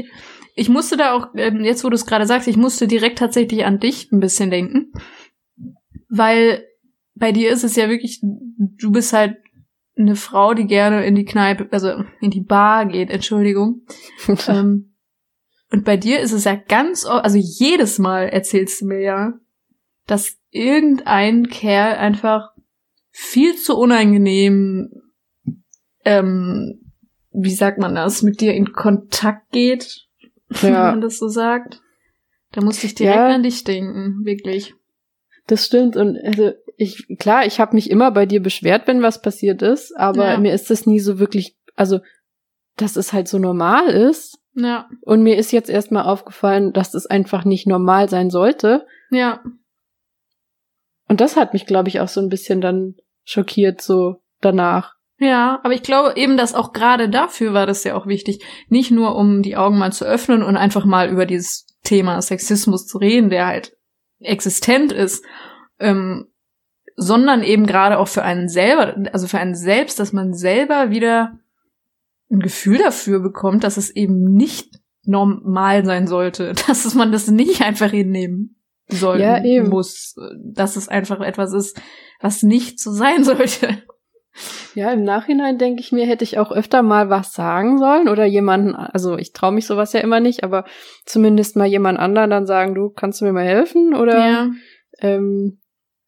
[0.56, 3.66] Ich musste da auch, ähm, jetzt wo du es gerade sagst, ich musste direkt tatsächlich
[3.66, 4.92] an dich ein bisschen denken.
[6.10, 6.64] Weil
[7.16, 9.38] bei dir ist es ja wirklich, du bist halt
[9.98, 13.82] eine Frau, die gerne in die Kneipe, also in die Bar geht, Entschuldigung.
[14.48, 14.93] ähm,
[15.74, 19.34] und bei dir ist es ja ganz, also jedes Mal erzählst du mir ja,
[20.08, 22.52] dass irgendein Kerl einfach
[23.12, 24.92] viel zu unangenehm,
[26.06, 26.80] ähm,
[27.32, 30.08] wie sagt man das, mit dir in Kontakt geht,
[30.62, 31.82] wenn ja, man das so sagt.
[32.52, 33.30] Da musste ich direkt Ja.
[33.34, 34.76] an dich denken, wirklich.
[35.48, 35.96] das stimmt.
[35.98, 39.92] Und also ich, klar, ich habe mich immer bei dir beschwert, wenn was passiert ist,
[39.98, 40.38] aber Ja.
[40.38, 42.00] mir ist das nie so wirklich, also
[42.78, 44.40] dass es halt so normal ist.
[44.56, 48.86] Ja, Und mir ist jetzt erstmal aufgefallen, dass das einfach nicht normal sein sollte.
[49.10, 49.42] ja,
[51.08, 54.96] Und das hat mich, glaube ich, auch so ein bisschen dann schockiert, so danach.
[55.20, 58.44] Ja, aber ich glaube eben, dass auch gerade dafür war das ja auch wichtig.
[58.68, 62.88] Nicht nur, um die Augen mal zu öffnen und einfach mal über dieses Thema Sexismus
[62.88, 63.76] zu reden, der halt
[64.20, 65.24] existent ist,
[65.80, 66.28] ähm,
[66.96, 71.40] sondern eben gerade auch für einen selber, also für einen selbst, dass man selber wieder
[72.34, 77.62] ein Gefühl dafür bekommt, dass es eben nicht normal sein sollte, dass man das nicht
[77.62, 78.56] einfach hinnehmen
[78.90, 79.70] soll, Ja, eben.
[79.70, 81.80] muss, dass es einfach etwas ist,
[82.20, 83.78] was nicht so sein sollte.
[84.74, 88.26] Ja, im Nachhinein denke ich mir, hätte ich auch öfter mal was sagen sollen oder
[88.26, 90.66] jemanden, also ich traue mich sowas ja immer nicht, aber
[91.06, 94.50] zumindest mal jemand anderen dann sagen, du kannst du mir mal helfen oder Ja.
[95.00, 95.60] ähm,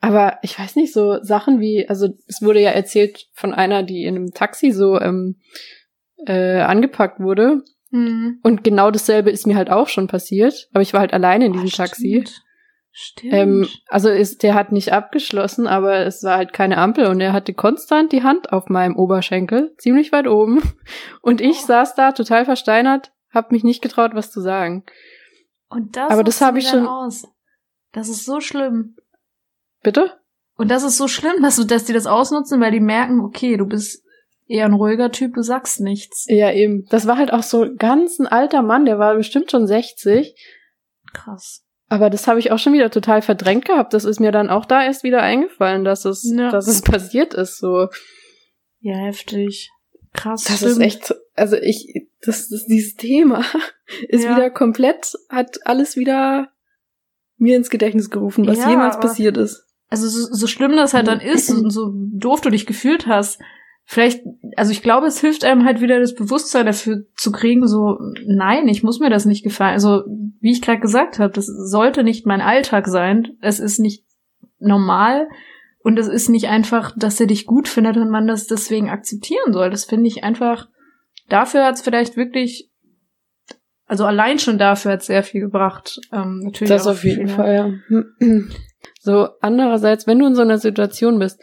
[0.01, 4.03] aber ich weiß nicht, so Sachen wie, also es wurde ja erzählt von einer, die
[4.05, 5.39] in einem Taxi so ähm,
[6.25, 7.63] äh, angepackt wurde.
[7.91, 8.39] Mhm.
[8.43, 11.53] Und genau dasselbe ist mir halt auch schon passiert, aber ich war halt alleine in
[11.53, 12.23] diesem Oh, Taxi.
[12.25, 12.41] Stimmt.
[12.97, 13.33] Stimmt.
[13.33, 17.33] Ähm, also ist, der hat nicht abgeschlossen, aber es war halt keine Ampel und er
[17.33, 20.61] hatte konstant die Hand auf meinem Oberschenkel, ziemlich weit oben.
[21.21, 21.67] Und ich Oh.
[21.67, 24.85] saß da total versteinert, hab mich nicht getraut, was zu sagen.
[25.67, 27.25] Und das aber das nutzt hab du ich schon- Aus.
[27.91, 28.95] Das ist so schlimm.
[29.83, 30.13] Bitte?
[30.55, 33.57] Und das ist so schlimm, dass, du, dass die das ausnutzen, weil die merken, okay,
[33.57, 34.04] du bist
[34.47, 36.25] eher ein ruhiger Typ, du sagst nichts.
[36.27, 36.85] Ja, eben.
[36.89, 40.35] Das war halt auch so ganz ein alter Mann, der war bestimmt schon 60.
[41.13, 41.63] Krass.
[41.87, 43.93] Aber das habe ich auch schon wieder total verdrängt gehabt.
[43.93, 46.49] Das ist mir dann auch da erst wieder eingefallen, dass es, Ja.
[46.49, 47.57] dass es passiert ist.
[47.59, 47.87] So,
[48.79, 49.71] Ja, heftig.
[50.13, 50.43] Krass.
[50.45, 50.71] das stimmt.
[50.73, 53.43] ist echt, so- also ich, das ist dieses Thema
[54.09, 54.35] ist Ja.
[54.35, 56.49] wieder komplett, hat alles wieder
[57.37, 59.65] mir ins Gedächtnis gerufen, was Ja, jemals passiert ist.
[59.89, 63.39] also so, so schlimm das halt dann ist und so doof du dich gefühlt hast,
[63.85, 64.21] vielleicht,
[64.57, 68.67] also ich glaube, es hilft einem halt wieder das Bewusstsein dafür zu kriegen, so, nein,
[68.67, 69.73] ich muss mir das nicht gefallen.
[69.73, 70.03] Also,
[70.41, 73.37] wie ich gerade gesagt habe, das sollte nicht mein Alltag sein.
[73.41, 74.03] Es ist nicht
[74.59, 75.27] normal
[75.79, 79.53] und es ist nicht einfach, dass er dich gut findet und man das deswegen akzeptieren
[79.53, 79.69] soll.
[79.69, 80.67] Das finde ich einfach,
[81.29, 82.71] dafür hat es vielleicht wirklich,
[83.85, 85.99] also allein schon dafür hat es sehr viel gebracht.
[86.11, 87.99] Ähm, natürlich Das auf jeden Fall, ja.
[88.99, 91.39] So, andererseits, wenn du in so einer Situation bist,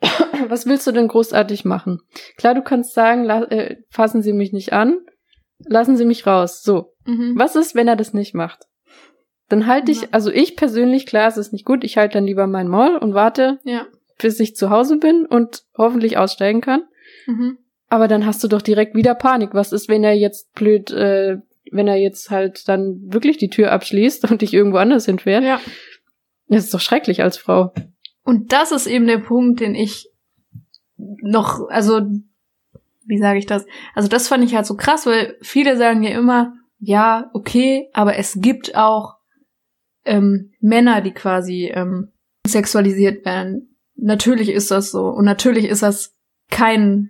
[0.48, 2.00] was willst du denn großartig machen?
[2.36, 4.98] Klar, du kannst sagen, äh, fassen Sie mich nicht an,
[5.66, 6.62] lassen Sie mich raus.
[6.62, 7.34] So, Mhm.
[7.36, 8.64] was ist, wenn er das nicht macht?
[9.48, 12.46] Dann halte ich, also ich persönlich, klar, es ist nicht gut, ich halte dann lieber
[12.46, 13.86] mein Maul und warte, Ja.
[14.18, 16.82] bis ich zu Hause bin und hoffentlich aussteigen kann.
[17.26, 17.56] Mhm.
[17.88, 19.50] Aber dann hast du doch direkt wieder Panik.
[19.54, 21.38] Was ist, wenn er jetzt blöd, äh,
[21.72, 25.42] wenn er jetzt halt dann wirklich die Tür abschließt und dich irgendwo anders hinfährt?
[25.44, 25.60] Ja.
[26.48, 27.72] Das ist doch schrecklich als Frau.
[28.28, 30.10] Und das ist eben der Punkt, den ich
[30.98, 32.02] noch, also,
[33.06, 33.64] wie sage ich das?
[33.94, 38.16] Also das fand ich halt so krass, weil viele sagen ja immer, ja, okay, aber
[38.16, 39.14] es gibt auch
[40.04, 42.12] ähm, Männer, die quasi ähm,
[42.46, 43.74] sexualisiert werden.
[43.94, 45.06] Natürlich ist das so.
[45.06, 46.14] Und natürlich ist das
[46.50, 47.08] kein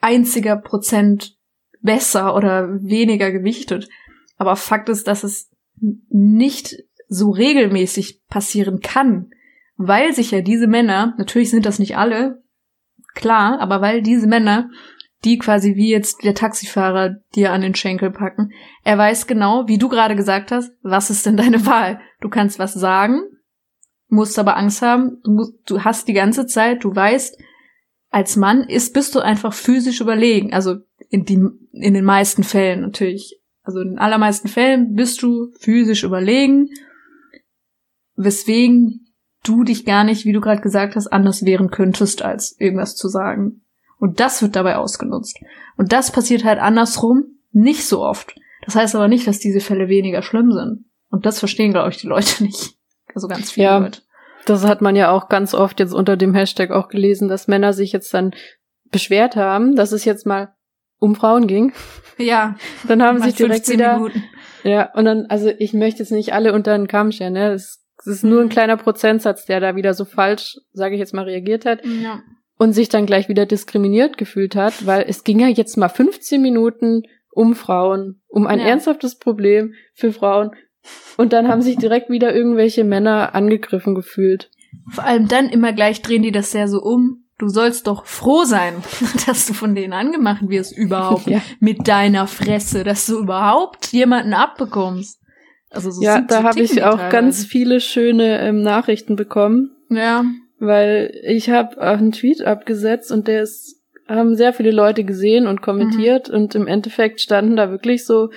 [0.00, 1.38] einziger Prozent
[1.80, 3.88] besser oder weniger gewichtet.
[4.36, 5.48] Aber Fakt ist, dass es
[5.80, 6.76] nicht
[7.08, 9.30] so regelmäßig passieren kann,
[9.78, 12.42] weil sich ja diese Männer, natürlich sind das nicht alle,
[13.14, 14.68] klar, aber weil diese Männer,
[15.24, 18.50] die quasi wie jetzt der Taxifahrer dir an den Schenkel packen,
[18.84, 22.00] er weiß genau, wie du gerade gesagt hast, was ist denn deine Wahl?
[22.20, 23.22] Du kannst was sagen,
[24.08, 27.38] musst aber Angst haben, du, musst, du hast die ganze Zeit, du weißt,
[28.10, 30.52] als Mann ist, bist du einfach physisch überlegen.
[30.52, 30.76] Also
[31.08, 31.40] in, die,
[31.72, 33.38] in den meisten Fällen natürlich.
[33.62, 36.70] Also in den allermeisten Fällen bist du physisch überlegen,
[38.16, 39.07] weswegen
[39.48, 43.08] du dich gar nicht, wie du gerade gesagt hast, anders wehren könntest, als irgendwas zu
[43.08, 43.62] sagen.
[43.98, 45.38] Und das wird dabei ausgenutzt.
[45.76, 48.34] Und das passiert halt andersrum nicht so oft.
[48.64, 50.84] Das heißt aber nicht, dass diese Fälle weniger schlimm sind.
[51.10, 52.76] Und das verstehen, glaube ich, die Leute nicht.
[53.14, 53.78] Also ganz viele Ja.
[53.78, 54.02] Leute.
[54.44, 57.72] Das hat man ja auch ganz oft jetzt unter dem Hashtag auch gelesen, dass Männer
[57.72, 58.32] sich jetzt dann
[58.90, 60.54] beschwert haben, dass es jetzt mal
[60.98, 61.72] um Frauen ging.
[62.16, 62.56] Ja,
[62.86, 64.24] Dann haben sich direkt 15 wieder, Minuten.
[64.64, 67.52] ja, und dann, also ich möchte jetzt nicht alle unter den Kamm scheren, ne?
[67.52, 71.14] Es, es ist nur ein kleiner Prozentsatz, der da wieder so falsch, sage ich jetzt
[71.14, 72.20] mal, reagiert hat Ja.
[72.58, 76.40] und sich dann gleich wieder diskriminiert gefühlt hat, weil es ging ja jetzt mal 15
[76.42, 78.66] Minuten um Frauen, um ein Ja.
[78.66, 80.50] ernsthaftes Problem für Frauen.
[81.16, 84.50] Und dann haben sich direkt wieder irgendwelche Männer angegriffen gefühlt.
[84.90, 87.24] Vor allem dann immer gleich drehen die das ja so um.
[87.38, 88.74] Du sollst doch froh sein,
[89.26, 91.26] dass du von denen angemacht wirst überhaupt.
[91.28, 91.40] Ja.
[91.60, 95.20] Mit deiner Fresse, dass du überhaupt jemanden abbekommst.
[95.70, 97.12] Also so Ja, da habe ich auch teilweise.
[97.12, 100.24] ganz viele schöne ähm, Nachrichten bekommen, Ja.
[100.58, 103.76] weil ich habe einen Tweet abgesetzt und der ist
[104.08, 108.30] haben sehr viele Leute gesehen und kommentiert und im Endeffekt standen da wirklich so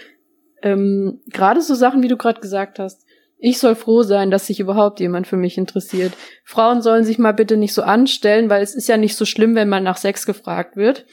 [0.62, 3.06] ähm, gerade so Sachen, wie du gerade gesagt hast.
[3.40, 6.12] Ich soll froh sein, dass sich überhaupt jemand für mich interessiert.
[6.44, 9.56] Frauen sollen sich mal bitte nicht so anstellen, weil es ist ja nicht so schlimm,
[9.56, 11.06] wenn man nach Sex gefragt wird.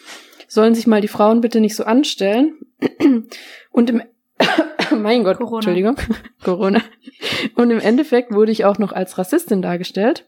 [0.48, 2.54] Sollen sich mal die Frauen bitte nicht so anstellen.
[3.70, 4.02] Und im
[4.96, 5.57] mein Gott, Corona.
[5.59, 5.96] Entschuldigung,
[6.44, 6.81] Corona.
[7.55, 10.27] Und im Endeffekt wurde ich auch noch als Rassistin dargestellt,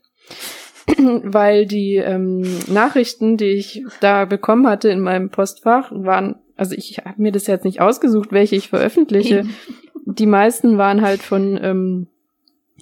[0.96, 6.98] weil die ähm, Nachrichten, die ich da bekommen hatte in meinem Postfach, waren, also ich
[6.98, 9.44] habe mir das jetzt nicht ausgesucht, welche ich veröffentliche.
[10.06, 12.08] Die meisten waren halt von, ähm,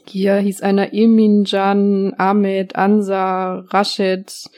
[0.06, 4.48] hier hieß einer Emin, Jan, Ahmed, Ansa, Rashid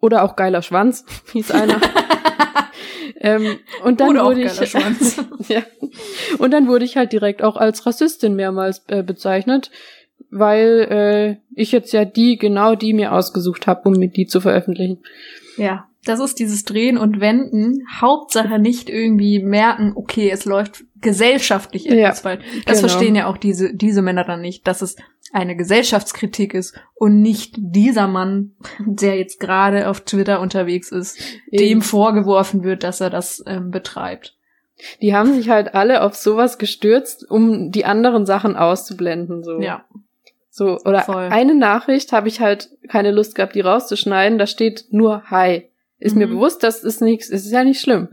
[0.00, 1.80] oder auch geiler Schwanz, hieß einer.
[3.22, 4.58] Ähm, und dann Oder wurde ich,
[5.48, 5.62] ja.
[6.38, 9.70] Und dann wurde ich halt direkt auch als Rassistin mehrmals äh, bezeichnet,
[10.30, 14.40] weil äh, ich jetzt ja die, genau die mir ausgesucht habe, um mit die zu
[14.40, 14.98] veröffentlichen.
[15.56, 17.86] Ja, das ist dieses Drehen und Wenden.
[18.00, 22.44] Hauptsache nicht irgendwie merken, okay, es läuft gesellschaftlich Ja, etwas falsch.
[22.66, 22.88] Das genau.
[22.88, 24.96] verstehen ja auch diese, diese Männer dann nicht, dass es
[25.32, 31.18] eine Gesellschaftskritik ist und nicht dieser Mann, der jetzt gerade auf Twitter unterwegs ist,
[31.50, 31.82] dem Eben.
[31.82, 34.36] vorgeworfen wird, dass er das ähm, betreibt.
[35.00, 39.44] Die haben sich halt alle auf sowas gestürzt, um die anderen Sachen auszublenden.
[39.44, 39.60] So.
[39.60, 39.84] Ja.
[40.50, 41.28] So, oder Voll.
[41.30, 44.38] eine Nachricht habe ich halt keine Lust gehabt, die rauszuschneiden.
[44.38, 45.70] Da steht nur Hi.
[46.02, 46.32] Ist mir Mhm.
[46.32, 48.08] bewusst, das ist nichts, es ist ja nicht schlimm.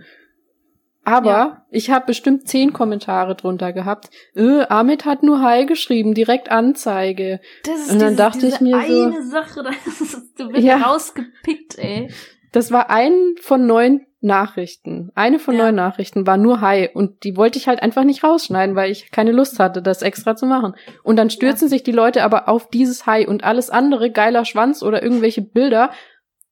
[1.06, 1.65] Aber Ja.
[1.71, 4.10] ich habe bestimmt zehn Kommentare drunter gehabt.
[4.36, 7.39] Äh, Ahmed hat nur Hi geschrieben, direkt Anzeige.
[7.63, 10.49] Das ist Und dann diese, dachte ich diese mir so- eine Sache, das ist, du
[10.49, 10.78] wirst Ja.
[10.78, 12.12] rausgepickt, ey.
[12.52, 15.12] Das war ein von neun Nachrichten.
[15.15, 15.63] Eine von Ja.
[15.65, 19.12] neun Nachrichten war nur Hi und die wollte ich halt einfach nicht rausschneiden, weil ich
[19.12, 20.75] keine Lust hatte, das extra zu machen.
[21.04, 24.84] Und dann stürzen sich die Leute aber auf dieses Hi und alles andere, geiler Schwanz
[24.84, 25.91] oder irgendwelche Bilder.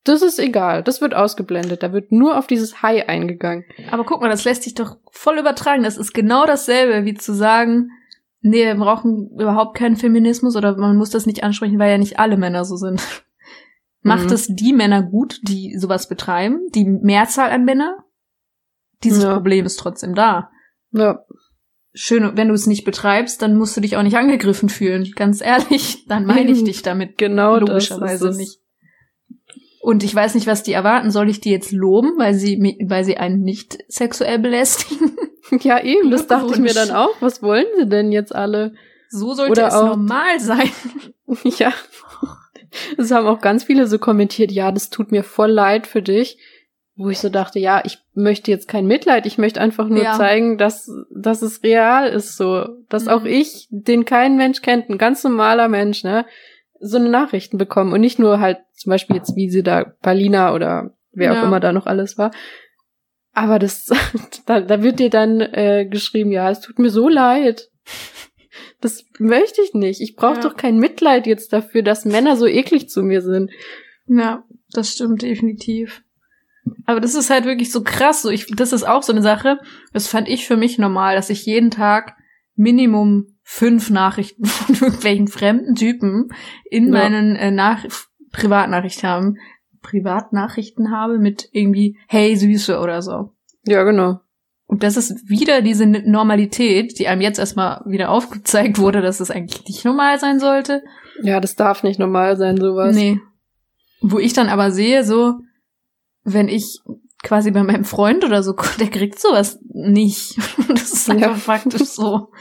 [0.07, 1.83] Das ist egal, das wird ausgeblendet.
[1.83, 3.65] Da wird nur auf dieses Hi eingegangen.
[3.91, 5.83] Aber guck mal, das lässt sich doch voll übertragen.
[5.83, 7.89] Das ist genau dasselbe, wie zu sagen,
[8.41, 12.19] nee, wir brauchen überhaupt keinen Feminismus oder man muss das nicht ansprechen, weil ja nicht
[12.19, 13.01] alle Männer so sind.
[14.01, 14.33] Macht Mhm.
[14.33, 16.67] es die Männer gut, die sowas betreiben?
[16.73, 17.97] Die Mehrzahl an Männer?
[19.03, 19.33] Dieses Ja.
[19.33, 20.49] Problem ist trotzdem da.
[20.91, 21.25] Ja,
[21.99, 25.11] Schön, wenn du es nicht betreibst, dann musst du dich auch nicht angegriffen fühlen.
[25.15, 28.37] Ganz ehrlich, dann meine ich dich damit genau logischerweise das ist es.
[28.37, 28.59] nicht.
[29.81, 31.11] Und ich weiß nicht, was die erwarten.
[31.11, 35.11] Soll ich die jetzt loben, weil sie, weil sie einen nicht sexuell belästigen?
[35.61, 37.15] Ja, eben, das dachte ich mir dann auch.
[37.21, 38.73] Was wollen sie denn jetzt alle?
[39.09, 40.69] So sollte Oder es normal sein.
[41.57, 41.71] Ja.
[42.97, 46.37] Es haben auch ganz viele so kommentiert, ja, das tut mir voll leid für dich.
[46.97, 50.17] Wo ich so dachte, ja, ich möchte jetzt kein Mitleid, ich möchte einfach nur Ja.
[50.17, 52.65] zeigen, dass, dass es real ist, so.
[52.89, 53.09] Dass Mhm.
[53.11, 56.25] auch ich, den kein Mensch kennt, ein ganz normaler Mensch, ne,
[56.79, 57.93] so eine Nachrichten bekommen.
[57.93, 61.39] Und nicht nur halt, zum Beispiel jetzt, wie sie da, Palina oder wer Ja.
[61.41, 62.31] auch immer da noch alles war.
[63.33, 63.85] Aber das,
[64.45, 67.69] da, da wird dir dann äh, geschrieben, ja, es tut mir so leid.
[68.81, 70.01] Das möchte ich nicht.
[70.01, 70.41] Ich brauche Ja.
[70.41, 73.51] doch kein Mitleid jetzt dafür, dass Männer so eklig zu mir sind.
[74.07, 76.03] Ja, das stimmt definitiv.
[76.85, 78.21] Aber das ist halt wirklich so krass.
[78.23, 79.59] So ich, das ist auch so eine Sache.
[79.93, 82.15] Das fand ich für mich normal, dass ich jeden Tag
[82.55, 86.27] Minimum fünf Nachrichten von irgendwelchen fremden Typen
[86.69, 86.91] in Ja.
[86.91, 87.85] meinen äh, Nach
[88.33, 89.35] Privatnachrichten haben.
[89.81, 93.31] Privatnachrichten habe mit irgendwie Hey Süße oder so.
[93.65, 94.19] Ja, genau.
[94.65, 99.31] Und das ist wieder diese Normalität, die einem jetzt erstmal wieder aufgezeigt wurde, dass es
[99.31, 100.83] eigentlich nicht normal sein sollte.
[101.23, 102.93] Ja, das darf nicht normal sein, sowas.
[102.93, 103.17] Nee.
[104.01, 105.35] Wo ich dann aber sehe, so,
[106.25, 106.81] wenn ich
[107.23, 110.37] quasi bei meinem Freund oder so, der kriegt sowas nicht.
[110.67, 111.35] Das ist einfach Ja.
[111.35, 112.31] faktisch so.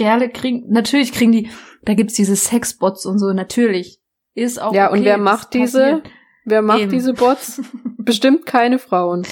[0.00, 1.50] Kerle kriegen, natürlich kriegen die,
[1.82, 4.00] da gibt's diese Sexbots und so, natürlich.
[4.34, 6.02] Ist auch Ja, okay, und wer macht diese?
[6.46, 6.90] Wer macht Eben.
[6.90, 7.60] diese Bots?
[7.98, 9.26] Bestimmt keine Frauen.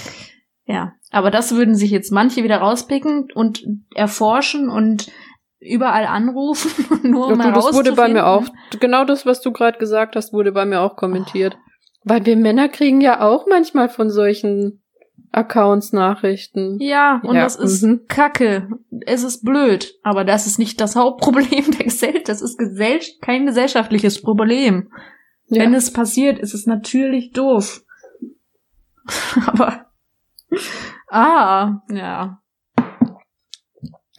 [0.66, 3.64] Ja, aber das würden sich jetzt manche wieder rauspicken und
[3.94, 5.10] erforschen und
[5.58, 6.70] überall anrufen,
[7.02, 8.44] nur um Doch, du, das wurde bei mir auch,
[8.78, 11.56] genau das, was du gerade gesagt hast, wurde bei mir auch kommentiert.
[12.04, 14.82] Weil wir Männer kriegen ja auch manchmal von solchen
[15.38, 16.78] Accounts Nachrichten.
[16.80, 18.06] Ja, und Ja, das ist mhm.
[18.08, 18.68] Kacke.
[19.06, 22.28] Es ist blöd, aber das ist nicht das Hauptproblem der Gesellschaft.
[22.28, 24.90] Das ist gesell kein gesellschaftliches Problem.
[25.46, 25.62] Ja.
[25.62, 27.84] Wenn es passiert, ist es natürlich doof.
[29.46, 29.86] aber
[31.08, 32.42] ah, ja.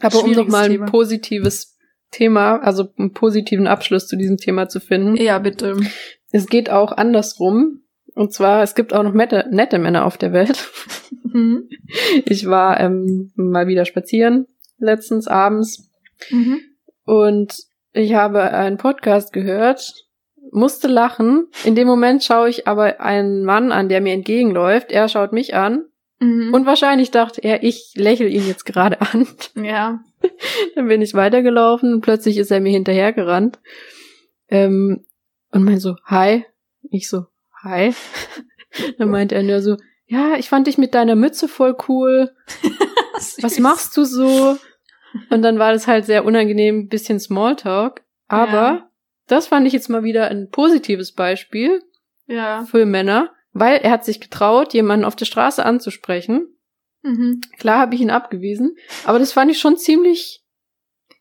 [0.00, 0.86] Aber um nochmal ein Thema.
[0.86, 1.76] positives
[2.10, 5.16] Thema, also einen positiven Abschluss zu diesem Thema zu finden.
[5.16, 5.76] Ja, bitte.
[6.32, 7.82] Es geht auch andersrum.
[8.20, 10.68] Und zwar, es gibt auch noch nette, nette Männer auf der Welt.
[11.22, 11.70] Mhm.
[12.26, 14.46] Ich war ähm, mal wieder spazieren,
[14.78, 15.88] letztens abends.
[16.28, 16.60] Mhm.
[17.06, 17.54] Und
[17.94, 19.94] ich habe einen Podcast gehört,
[20.52, 21.46] musste lachen.
[21.64, 24.92] In dem Moment schaue ich aber einen Mann an, der mir entgegenläuft.
[24.92, 25.86] Er schaut mich an.
[26.18, 26.52] Mhm.
[26.52, 29.26] Und wahrscheinlich dachte er, ich lächle ihn jetzt gerade an.
[29.54, 30.00] ja.
[30.74, 33.60] Dann bin ich weitergelaufen und plötzlich ist er mir hinterhergerannt.
[34.48, 35.06] Ähm,
[35.52, 36.44] und meint so, hi.
[36.90, 37.26] Ich so,
[37.62, 37.94] hi.
[38.98, 42.34] Dann meint er nur so, ja, ich fand dich mit deiner Mütze voll cool.
[43.42, 44.56] Was machst du so?
[45.28, 48.02] Und dann war das halt sehr unangenehm, ein bisschen Smalltalk.
[48.28, 48.90] Aber Ja.
[49.26, 51.82] das fand ich jetzt mal wieder ein positives Beispiel
[52.26, 52.64] Ja.
[52.64, 56.46] für Männer, weil er hat sich getraut, jemanden auf der Straße anzusprechen.
[57.02, 57.40] Mhm.
[57.58, 60.44] Klar habe ich ihn abgewiesen, aber das fand ich schon ziemlich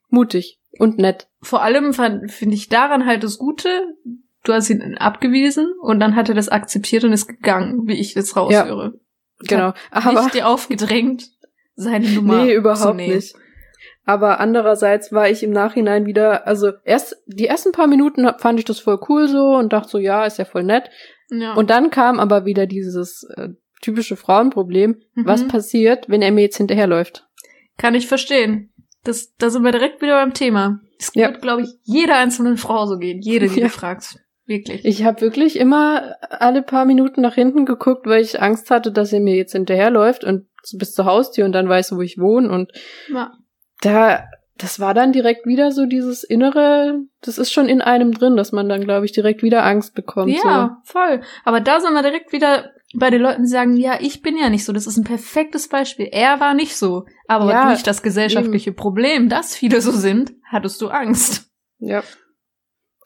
[0.09, 1.27] mutig und nett.
[1.41, 3.95] Vor allem finde ich daran halt das Gute,
[4.43, 8.13] du hast ihn abgewiesen und dann hat er das akzeptiert und ist gegangen, wie ich
[8.13, 8.93] das raushöre.
[9.47, 9.73] Genau.
[9.91, 11.29] Aber nicht dir aufgedrängt,
[11.75, 13.35] seine Nummer nee, überhaupt nicht.
[14.05, 18.65] Aber andererseits war ich im Nachhinein wieder, also erst die ersten paar Minuten fand ich
[18.65, 20.89] das voll cool so und dachte so, ja, ist ja voll nett.
[21.29, 21.53] Ja.
[21.53, 23.49] Und dann kam aber wieder dieses äh,
[23.81, 24.97] typische Frauenproblem.
[25.13, 25.25] Mhm.
[25.25, 27.27] Was passiert, wenn er mir jetzt hinterherläuft?
[27.77, 28.73] Kann ich verstehen.
[29.03, 30.81] Das, da sind wir direkt wieder beim Thema.
[30.99, 31.29] Es Ja.
[31.29, 33.21] wird, glaube ich, jeder einzelnen Frau so gehen.
[33.21, 33.67] Jede, die Ja.
[33.67, 34.19] du fragst.
[34.49, 34.83] Wirklich.
[34.83, 39.13] Ich habe wirklich immer alle paar Minuten nach hinten geguckt, weil ich Angst hatte, dass
[39.13, 42.49] er mir jetzt hinterherläuft und bis zur Haustür und dann weiß, wo ich wohne.
[42.49, 42.71] Und
[43.13, 43.31] ja.
[43.81, 44.23] da,
[44.57, 48.51] das war dann direkt wieder so dieses innere, das ist schon in einem drin, dass
[48.51, 50.33] man dann, glaube ich, direkt wieder Angst bekommt.
[50.43, 51.21] ja, voll.
[51.45, 54.49] Aber da sind wir direkt wieder bei den Leuten, die sagen, ja, ich bin ja
[54.49, 54.73] nicht so.
[54.73, 56.09] Das ist ein perfektes Beispiel.
[56.11, 57.05] Er war nicht so.
[57.27, 61.51] Aber Ja, durch das gesellschaftliche Problem, dass viele so sind, hattest du Angst.
[61.77, 61.87] So.
[61.87, 62.03] Ja.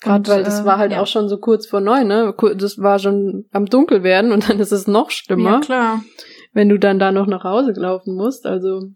[0.03, 1.01] Gerade weil das äh, war halt ja.
[1.01, 2.35] auch schon so kurz vor neun, ne?
[2.57, 6.03] Das war schon am Dunkel werden und dann ist es noch schlimmer, Ja, klar.
[6.51, 8.45] wenn du dann da noch nach Hause laufen musst.
[8.45, 8.89] Also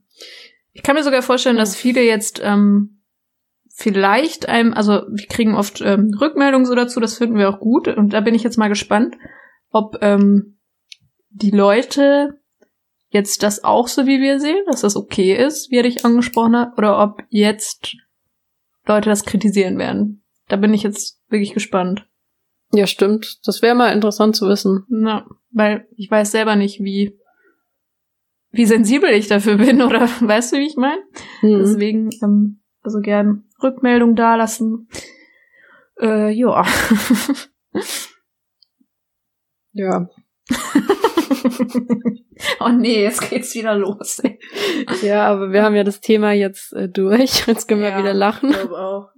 [0.74, 3.02] Ich kann mir sogar vorstellen, dass viele jetzt ähm,
[3.74, 7.88] vielleicht einem, also wir kriegen oft ähm, Rückmeldungen so dazu, das finden wir auch gut.
[7.88, 9.16] Und da bin ich jetzt mal gespannt,
[9.72, 10.58] ob ähm,
[11.30, 12.40] die Leute
[13.10, 16.58] jetzt das auch so wie wir sehen, dass das okay ist, wie er dich angesprochen
[16.58, 17.96] hat, oder ob jetzt
[18.86, 20.24] Leute das kritisieren werden.
[20.48, 22.08] Da bin ich jetzt wirklich gespannt.
[22.72, 23.40] ja, stimmt.
[23.46, 24.86] Das wäre mal interessant zu wissen.
[24.90, 27.18] Na, weil ich weiß selber nicht, wie
[28.52, 31.02] wie sensibel ich dafür bin, oder weißt du, wie ich meine?
[31.42, 31.60] Mhm.
[31.60, 34.88] Deswegen, ähm, also gern Rückmeldung dalassen.
[36.00, 36.64] Äh, ja.
[39.74, 40.10] Ja.
[42.60, 44.20] oh nee, jetzt geht's wieder los.
[44.20, 44.40] Ey.
[45.04, 47.46] Ja, aber wir haben ja das Thema jetzt äh, durch.
[47.46, 48.50] Jetzt können wir Ja, wieder lachen.
[48.50, 49.10] Ich glaube auch.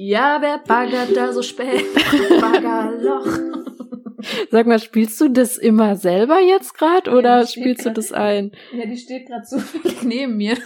[0.00, 1.84] Ja, wer baggert da so spät?
[2.40, 3.26] Baggerloch.
[4.48, 7.98] Sag mal, spielst du das immer selber jetzt gerade oder das steht spielst du grad-
[7.98, 8.52] das ein?
[8.72, 10.56] Ja, die steht gerade zufällig neben mir.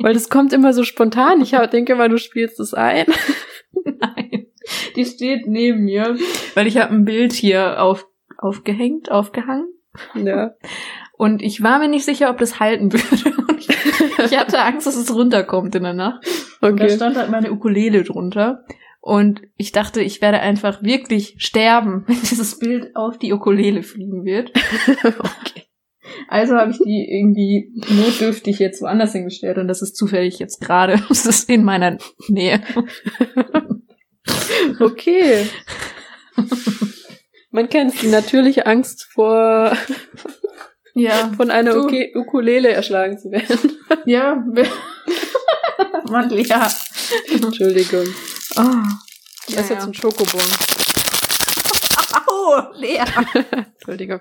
[0.00, 1.42] Weil das kommt immer so spontan.
[1.42, 3.04] Ich denke mal, du spielst es ein.
[3.84, 4.46] Nein,
[4.96, 6.16] die steht neben mir,
[6.54, 8.06] weil ich habe ein Bild hier auf,
[8.38, 9.68] aufgehängt, aufgehangen.
[10.14, 10.54] Ja.
[11.18, 13.34] Und ich war mir nicht sicher, ob das halten würde.
[14.24, 16.26] Ich hatte Angst, dass es runterkommt in der Nacht.
[16.60, 16.94] Und da Okay.
[16.96, 18.64] stand halt meine Ukulele drunter.
[19.00, 24.24] Und ich dachte, ich werde einfach wirklich sterben, wenn dieses Bild auf die Ukulele fliegen
[24.24, 24.52] wird.
[25.04, 25.64] okay.
[26.28, 31.00] Also habe ich die irgendwie notdürftig jetzt woanders hingestellt und das ist zufällig jetzt gerade.
[31.08, 31.98] Das ist in meiner
[32.28, 32.60] Nähe.
[34.80, 35.46] Okay.
[37.50, 39.72] Man kennt die natürliche Angst vor,
[40.94, 41.32] Ja.
[41.36, 41.88] von einer Du.
[42.14, 43.76] Ukulele erschlagen zu werden.
[44.04, 44.44] Ja.
[46.10, 46.70] Mann, ja.
[47.32, 48.06] Entschuldigung.
[48.56, 48.62] Oh.
[49.46, 50.40] Ich esse jetzt einen Schokobon.
[52.26, 52.98] Au, Lea.
[53.74, 54.20] Entschuldigung.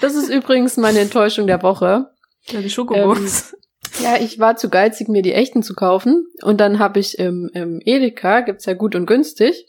[0.00, 2.10] Das ist übrigens meine Enttäuschung der Woche.
[2.48, 3.54] Ja, die Schokobons.
[4.02, 6.26] Ja, ich war zu geizig, mir die echten zu kaufen.
[6.42, 9.66] Und dann habe ich im, im Edeka, gibt's ja gut und günstig.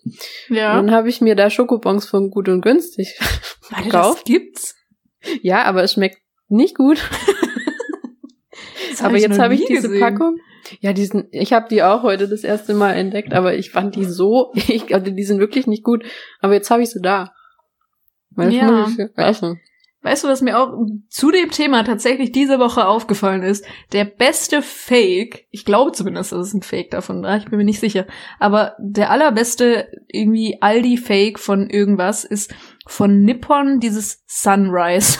[0.49, 0.77] ja.
[0.77, 3.17] Und dann habe ich mir da Schokobons von gut und günstig
[3.69, 4.25] Warte, das gekauft.
[4.25, 4.75] gibt's?
[5.41, 7.01] Ja, aber es schmeckt nicht gut.
[8.91, 10.01] Das aber jetzt habe ich diese gesehen.
[10.01, 10.37] Packung.
[10.79, 14.05] Ja, diesen, ich habe die auch heute das erste Mal entdeckt, aber ich fand die
[14.05, 16.03] so, ich, also die sind wirklich nicht gut.
[16.39, 17.33] Aber jetzt habe ich sie da.
[18.31, 18.87] Weil Ja.
[19.15, 19.59] essen.
[20.03, 20.73] Weißt du, was mir auch
[21.09, 23.63] zu dem Thema tatsächlich diese Woche aufgefallen ist?
[23.91, 27.63] Der beste Fake, ich glaube zumindest, dass es ein Fake davon war, ich bin mir
[27.65, 28.07] nicht sicher,
[28.39, 32.51] aber der allerbeste irgendwie Aldi-Fake von irgendwas ist
[32.87, 35.19] von Nippon dieses Sunrise.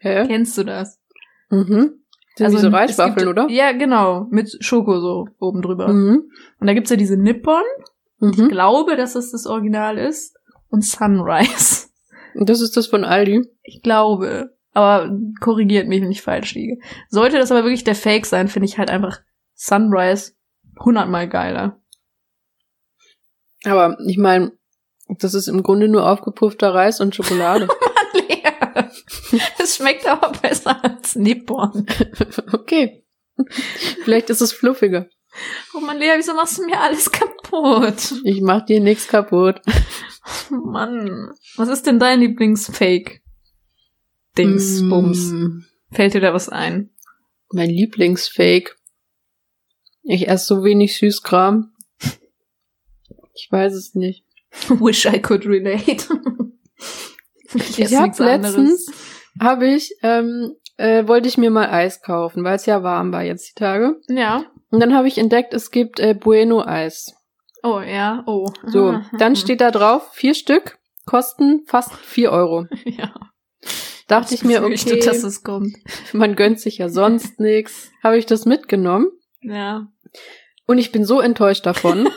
[0.00, 0.26] Hä?
[0.26, 0.98] Kennst du das?
[1.48, 2.01] Mhm.
[2.36, 3.46] Sind Also, so Reiswaffeln, oder?
[3.50, 5.88] Ja, genau, mit Schoko so oben drüber.
[5.88, 6.30] Mhm.
[6.60, 7.62] Und da gibt's ja diese Nippon,
[8.20, 8.48] ich Mhm.
[8.48, 10.36] glaube, dass es das Original ist,
[10.70, 11.88] und Sunrise.
[12.34, 13.42] Und Das ist das von Aldi.
[13.62, 14.56] Ich glaube.
[14.72, 16.78] Aber korrigiert mich, wenn ich falsch liege.
[17.10, 19.20] Sollte das aber wirklich der Fake sein, finde ich halt einfach
[19.54, 20.32] Sunrise
[20.82, 21.78] hundertmal geiler.
[23.64, 24.52] Aber ich meine,
[25.18, 27.68] das ist im Grunde nur aufgepuffter Reis und Schokolade.
[28.14, 28.42] Lea.
[29.58, 31.86] Es schmeckt aber besser als Nippon.
[32.52, 33.04] okay.
[34.04, 35.08] Vielleicht ist es fluffiger.
[35.74, 38.14] Oh man, Lea, wieso machst du mir alles kaputt?
[38.24, 39.60] Ich mach dir nichts kaputt.
[40.50, 41.32] Mann.
[41.56, 43.22] Was ist denn dein Lieblingsfake?
[44.36, 45.32] Dings, Bums.
[45.32, 46.90] Mm, Fällt dir da was ein?
[47.52, 48.76] Mein Lieblingsfake.
[50.02, 51.72] Ich esse so wenig Süßkram.
[53.34, 54.24] Ich weiß es nicht.
[54.68, 56.06] Wish I could relate.
[57.54, 58.86] Ich esse habe nichts letztens,
[59.40, 63.22] habe ich, ähm, äh, wollte ich mir mal Eis kaufen, weil es ja warm war
[63.22, 64.00] jetzt die Tage.
[64.08, 64.44] Ja.
[64.70, 67.12] Und dann habe ich entdeckt, es gibt äh, Bueno Eis.
[67.62, 68.22] Oh, ja.
[68.26, 68.48] Oh.
[68.66, 72.66] So, dann steht da drauf, vier Stück, kosten fast vier Euro.
[72.84, 73.12] Ja.
[74.08, 75.74] Dachte ich mir, okay, dass es kommt.
[76.12, 77.90] man gönnt sich ja sonst nix.
[78.02, 79.06] Habe ich das mitgenommen
[79.40, 79.86] Ja.
[80.66, 82.10] und ich bin so enttäuscht davon.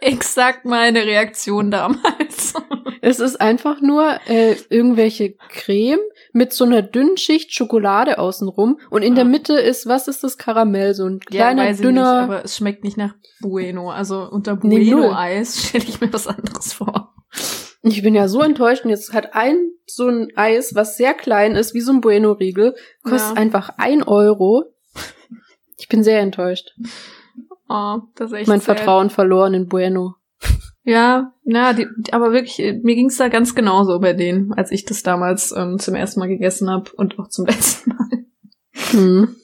[0.00, 2.54] Exakt meine Reaktion damals.
[3.02, 5.98] Es ist einfach nur äh, irgendwelche Creme
[6.32, 9.16] mit so einer dünnen Schicht Schokolade außenrum und in Ja.
[9.16, 10.94] der Mitte ist, was ist das Karamell?
[10.94, 12.12] So ein kleiner, ich dünner.
[12.22, 13.90] nicht, aber es schmeckt nicht nach Bueno.
[13.90, 14.78] Also unter Nee.
[14.90, 17.12] Bueno-Eis stelle ich mir was anderes vor.
[17.82, 21.56] ich bin ja so enttäuscht und jetzt hat ein so ein Eis, was sehr klein
[21.56, 23.42] ist, wie so ein Bueno-Riegel, kostet Ja.
[23.42, 24.64] einfach ein Euro.
[25.78, 26.70] Ich bin sehr enttäuscht.
[27.68, 28.76] Oh, das ist echt mein sad.
[28.76, 30.14] Vertrauen verloren in Bueno.
[30.84, 34.84] Ja, ja, die, aber wirklich, äh, mir ging's da ganz genauso bei denen, als ich
[34.84, 38.24] das damals ähm, zum ersten Mal gegessen habe und auch zum letzten Mal.
[38.90, 39.36] Hm.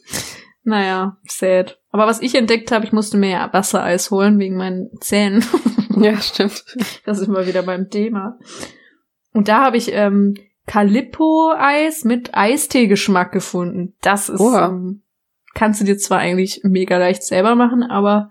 [0.64, 1.78] Naja, sad.
[1.90, 5.44] Aber was ich entdeckt habe, ich musste mir ja Wassereis holen wegen meinen Zähnen.
[6.00, 6.64] Ja, stimmt.
[7.06, 8.38] Das ist mal wieder beim Thema.
[9.32, 10.36] Und da habe ich ähm,
[10.68, 13.96] Calippo-Eis mit Eistee-Geschmack gefunden.
[14.00, 14.68] Das ist, Oha.
[14.68, 15.02] ähm,
[15.54, 18.30] kannst du dir zwar eigentlich mega leicht selber machen, aber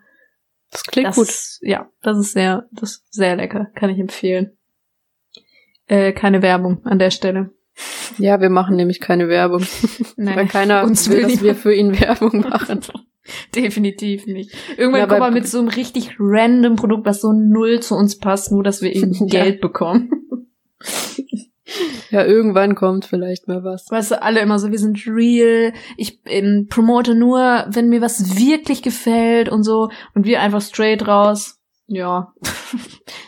[0.72, 1.30] Das klingt das gut.
[1.62, 3.68] Ja, das ist sehr, das ist sehr lecker.
[3.76, 4.58] Kann ich empfehlen.
[5.88, 7.52] Äh, keine Werbung an der Stelle.
[8.18, 9.66] Ja, wir machen nämlich keine Werbung,
[10.18, 12.82] Nein, weil keiner uns will, will dass wir für ihn Werbung machen.
[13.56, 14.52] Definitiv nicht.
[14.78, 18.18] Irgendwann Ja, aber- wir mit so einem richtig random Produkt, was so null zu uns
[18.18, 19.26] passt, nur dass wir Ja.
[19.28, 20.10] Geld bekommen.
[22.10, 23.90] Ja, irgendwann kommt vielleicht mal was.
[23.90, 25.74] Weißt du, alle immer so, wir sind real.
[25.98, 29.90] Ich ähm, promote nur, wenn mir was wirklich gefällt und so.
[30.16, 31.60] Und wir einfach straight raus.
[31.88, 32.34] Ja.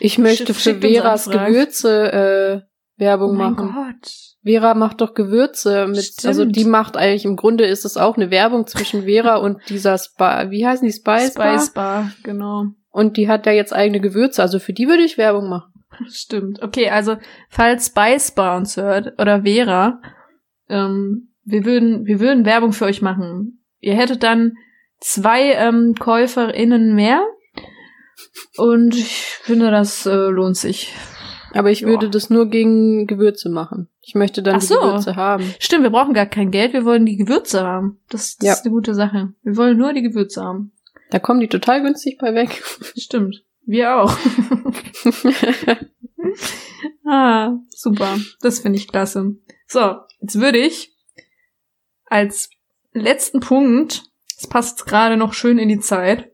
[0.01, 1.29] Ich möchte für Veras.
[1.29, 2.61] Gewürze äh,
[2.99, 3.73] Werbung Oh mein machen.
[3.73, 4.11] Gott.
[4.43, 6.25] Vera macht doch Gewürze mit, Stimmt.
[6.25, 9.97] also die macht eigentlich im Grunde ist es auch eine Werbung zwischen Vera und dieser
[9.97, 11.59] Spa, wie heißen die Spice, Bar?
[11.59, 12.65] Spice Bar, genau.
[12.91, 15.71] Und die hat ja jetzt eigene Gewürze, also für die würde ich Werbung machen.
[16.07, 16.61] Stimmt.
[16.61, 17.17] Okay, also
[17.49, 20.01] falls Spice Bar uns hört oder Vera,
[20.69, 23.63] ähm, wir würden, wir würden Werbung für euch machen.
[23.79, 24.57] Ihr hättet dann
[24.99, 27.23] zwei ähm, KäuferInnen mehr.
[28.57, 30.93] Und ich finde, das äh, lohnt sich.
[31.53, 33.87] Aber ich würde das nur gegen Gewürze machen.
[34.01, 34.79] Ich möchte dann Ach die so.
[34.79, 35.53] Gewürze haben.
[35.59, 37.99] Stimmt, wir brauchen gar kein Geld, wir wollen die Gewürze haben.
[38.09, 38.53] Das, das Ja.
[38.53, 39.33] ist eine gute Sache.
[39.41, 40.73] Wir wollen nur die Gewürze haben.
[41.09, 42.61] Da kommen die total günstig bei weg.
[42.95, 43.43] Stimmt.
[43.69, 44.17] Wir auch.
[47.07, 48.17] ah, super.
[48.41, 49.35] Das finde ich klasse.
[49.67, 50.95] So, jetzt würde ich
[52.05, 52.49] als
[52.93, 54.05] letzten Punkt,
[54.39, 56.31] es passt gerade noch schön in die Zeit,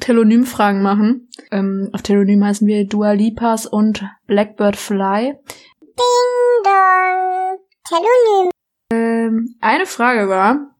[0.00, 1.28] Telonym-Fragen machen.
[1.52, 5.36] Ähm, auf Telonym heißen wir Dua Lipas und Blackbird Fly.
[5.80, 7.58] Ding dong.
[7.86, 8.50] Telonym.
[8.92, 10.74] Ähm, eine Frage war,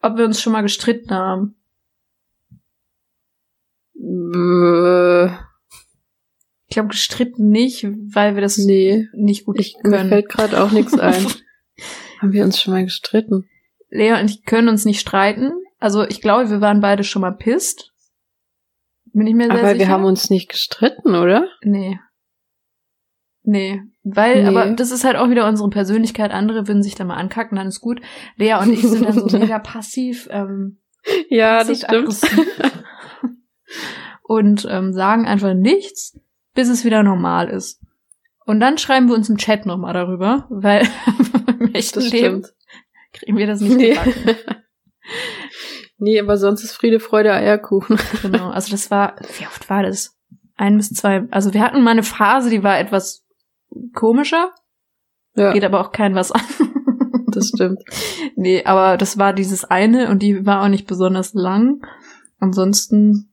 [0.00, 1.59] ob wir uns schon mal gestritten haben.
[6.68, 10.08] Ich glaube gestritten nicht, weil wir das nee, nicht gut ich, mir können.
[10.08, 11.26] fällt gerade auch nichts ein.
[12.20, 13.48] Haben wir uns schon mal gestritten?
[13.90, 15.52] Lea und ich können uns nicht streiten.
[15.78, 17.92] Also ich glaube, wir waren beide schon mal pisst.
[19.12, 19.78] Bin ich mir sehr Aber sicher.
[19.78, 21.48] wir haben uns nicht gestritten, oder?
[21.62, 21.98] Nee.
[23.42, 23.82] Nee.
[24.04, 24.48] Weil, Nee.
[24.48, 26.30] aber das ist halt auch wieder unsere Persönlichkeit.
[26.30, 28.00] Andere würden sich da mal ankacken, dann ist gut.
[28.36, 30.78] Lea und ich sind dann so mega passiv, ähm,
[31.28, 32.38] Ja, passiv aggressiv.
[34.22, 36.18] und ähm, sagen einfach nichts,
[36.54, 37.80] bis es wieder normal ist.
[38.46, 40.86] Und dann schreiben wir uns im Chat nochmal darüber, weil
[41.60, 42.54] im echten Das Leben stimmt.
[43.12, 43.96] kriegen wir das nicht Nee.
[45.98, 47.98] nee, aber sonst ist Friede, Freude, Eierkuchen.
[48.22, 50.16] Genau, also das war, wie oft war das?
[50.56, 53.24] Ein bis zwei, also wir hatten mal eine Phase, die war etwas
[53.94, 54.50] komischer,
[55.34, 56.42] Ja, geht aber auch kein was an.
[57.28, 57.78] das stimmt.
[58.36, 61.80] nee, aber das war dieses eine und die war auch nicht besonders lang.
[62.40, 63.29] Ansonsten,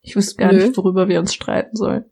[0.00, 0.64] ich wüsste gar Nö.
[0.66, 2.04] nicht, worüber wir uns streiten sollen.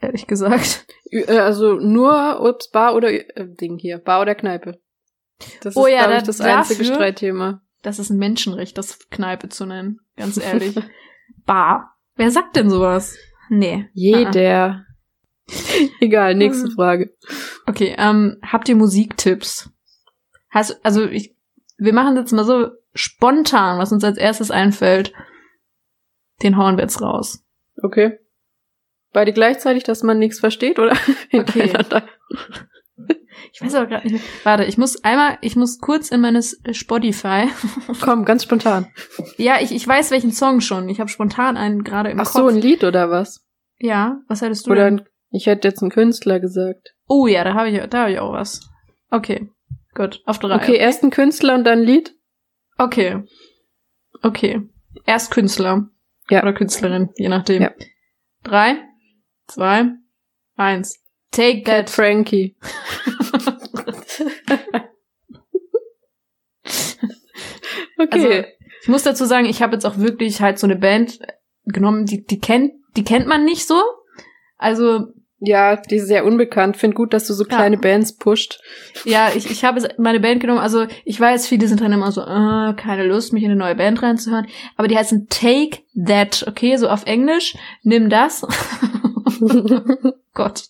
[0.00, 0.86] Ehrlich gesagt.
[1.10, 4.80] Äh, Also nur ob's Bar oder äh, Ding hier, Bar oder Kneipe.
[5.62, 7.62] Das Oh ist, ja, da- ich, das einzige dafür- Streitthema.
[7.82, 10.00] Das ist ein Menschenrecht, das Kneipe zu nennen.
[10.16, 10.74] Ganz ehrlich.
[11.44, 11.96] Bar.
[12.16, 13.16] Wer sagt denn sowas?
[13.50, 13.84] Nee.
[13.86, 14.82] Ah, Jeder.
[16.00, 16.72] Egal, nächste Mhm.
[16.72, 17.14] Frage.
[17.66, 19.70] Okay, ähm, habt ihr Musiktipps?
[20.50, 21.36] Hast, also ich,
[21.78, 25.12] wir machen jetzt mal so spontan, was uns als erstes einfällt.
[26.42, 27.42] Den hauen wir jetzt raus.
[27.82, 28.18] Okay.
[29.12, 30.94] Beide gleichzeitig, dass man nichts versteht, oder?
[31.30, 32.06] Hintereinander?
[33.52, 34.24] Ich weiß aber gerade nicht.
[34.44, 37.48] Warte, ich muss einmal, ich muss kurz in meines Spotify.
[38.00, 38.86] Komm, ganz spontan.
[39.36, 40.88] ja, ich, ich weiß welchen Song schon.
[40.88, 42.34] Ich habe spontan einen gerade im Ach Kopf.
[42.34, 43.42] so, ein Lied oder was?
[43.78, 46.94] ja, was hättest du Oder ein, ich hätte jetzt einen Künstler gesagt.
[47.06, 48.68] Oh ja, da habe ich, da habe ich auch was.
[49.10, 49.50] Okay,
[49.94, 50.56] gut, auf drei.
[50.56, 52.14] Okay, erst ein Künstler und dann ein Lied?
[52.78, 53.22] Okay.
[54.22, 54.62] Okay.
[55.04, 55.88] Erst Künstler.
[56.30, 56.42] Ja.
[56.42, 57.62] Oder Künstlerin, je nachdem.
[57.62, 57.72] Ja.
[58.42, 58.76] Drei,
[59.46, 59.90] zwei,
[60.56, 61.02] eins.
[61.30, 61.90] Take Cat that.
[61.90, 62.56] Frankie.
[67.98, 68.46] Also, okay.
[68.82, 71.18] ich muss dazu sagen, ich habe jetzt auch wirklich halt so eine Band
[71.64, 73.80] genommen, die, die kennt, die kennt man nicht so.
[74.58, 75.08] Also,
[75.38, 76.76] ja, die ist sehr unbekannt.
[76.76, 77.56] Find gut, dass du so Ja.
[77.56, 78.60] kleine Bands pusht.
[79.04, 80.60] ja, ich, ich habe meine Band genommen.
[80.60, 83.74] Also, ich weiß, viele sind dann immer so, äh, keine Lust, mich in eine neue
[83.74, 84.46] Band reinzuhören.
[84.76, 87.54] Aber die heißen Take That, okay, so auf Englisch.
[87.82, 88.46] Nimm das.
[90.34, 90.64] Gott.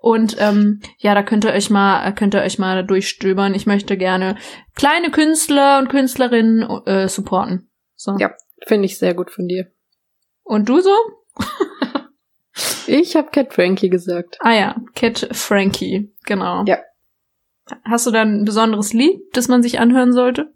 [0.00, 3.54] Und ähm, ja, da könnt ihr euch mal, könnt ihr euch mal durchstöbern.
[3.54, 4.36] Ich möchte gerne
[4.74, 7.70] kleine Künstler und Künstlerinnen äh, supporten.
[7.94, 8.16] So.
[8.18, 8.32] Ja.
[8.66, 9.66] Finde ich sehr gut von dir.
[10.44, 10.90] Und du so?
[12.86, 14.38] Ich habe Cat Frankie gesagt.
[14.40, 16.64] Ah ja, Cat Frankie, genau.
[16.66, 16.78] Ja.
[17.84, 20.52] Hast du da ein besonderes Lied, das man sich anhören sollte?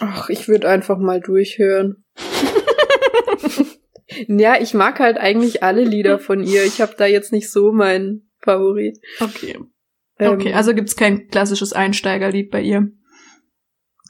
[0.00, 2.04] Ach, ich würde einfach mal durchhören.
[4.26, 6.64] ja, ich mag halt eigentlich alle Lieder von ihr.
[6.64, 8.98] Ich habe da jetzt nicht so meinen Favorit.
[9.20, 9.58] Okay.
[10.18, 12.88] Ähm, Okay, also gibt's kein klassisches Einsteigerlied bei ihr.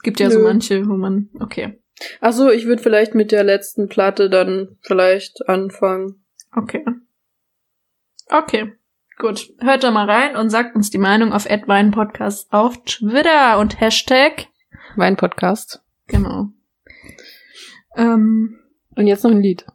[0.03, 0.45] Gibt ja so Nö.
[0.45, 1.29] manche, wo man.
[1.39, 1.79] Okay.
[2.19, 6.22] Ach so, ich würde vielleicht mit der letzten Platte dann vielleicht anfangen.
[6.55, 6.85] Okay.
[8.29, 8.73] Okay.
[9.17, 9.53] Gut.
[9.59, 11.47] Hört da mal rein und sagt uns die Meinung auf
[11.91, 14.47] Podcast auf Twitter und Hashtag.
[14.95, 15.83] Mein Podcast.
[16.07, 16.49] Genau.
[17.95, 18.59] Ähm,
[18.95, 19.65] Und jetzt noch ein Lied.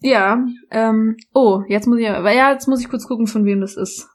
[0.00, 3.60] ja, ähm, oh, jetzt muss ich aber, ja, jetzt muss ich kurz gucken, von wem
[3.60, 4.08] das ist.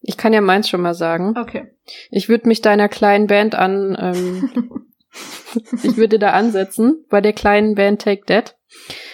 [0.00, 1.36] Ich kann ja meins schon mal sagen.
[1.38, 1.74] Okay.
[2.10, 4.50] Ich würde mich deiner kleinen Band an, ähm,
[5.82, 8.56] ich würde da ansetzen, bei der kleinen Band Take That.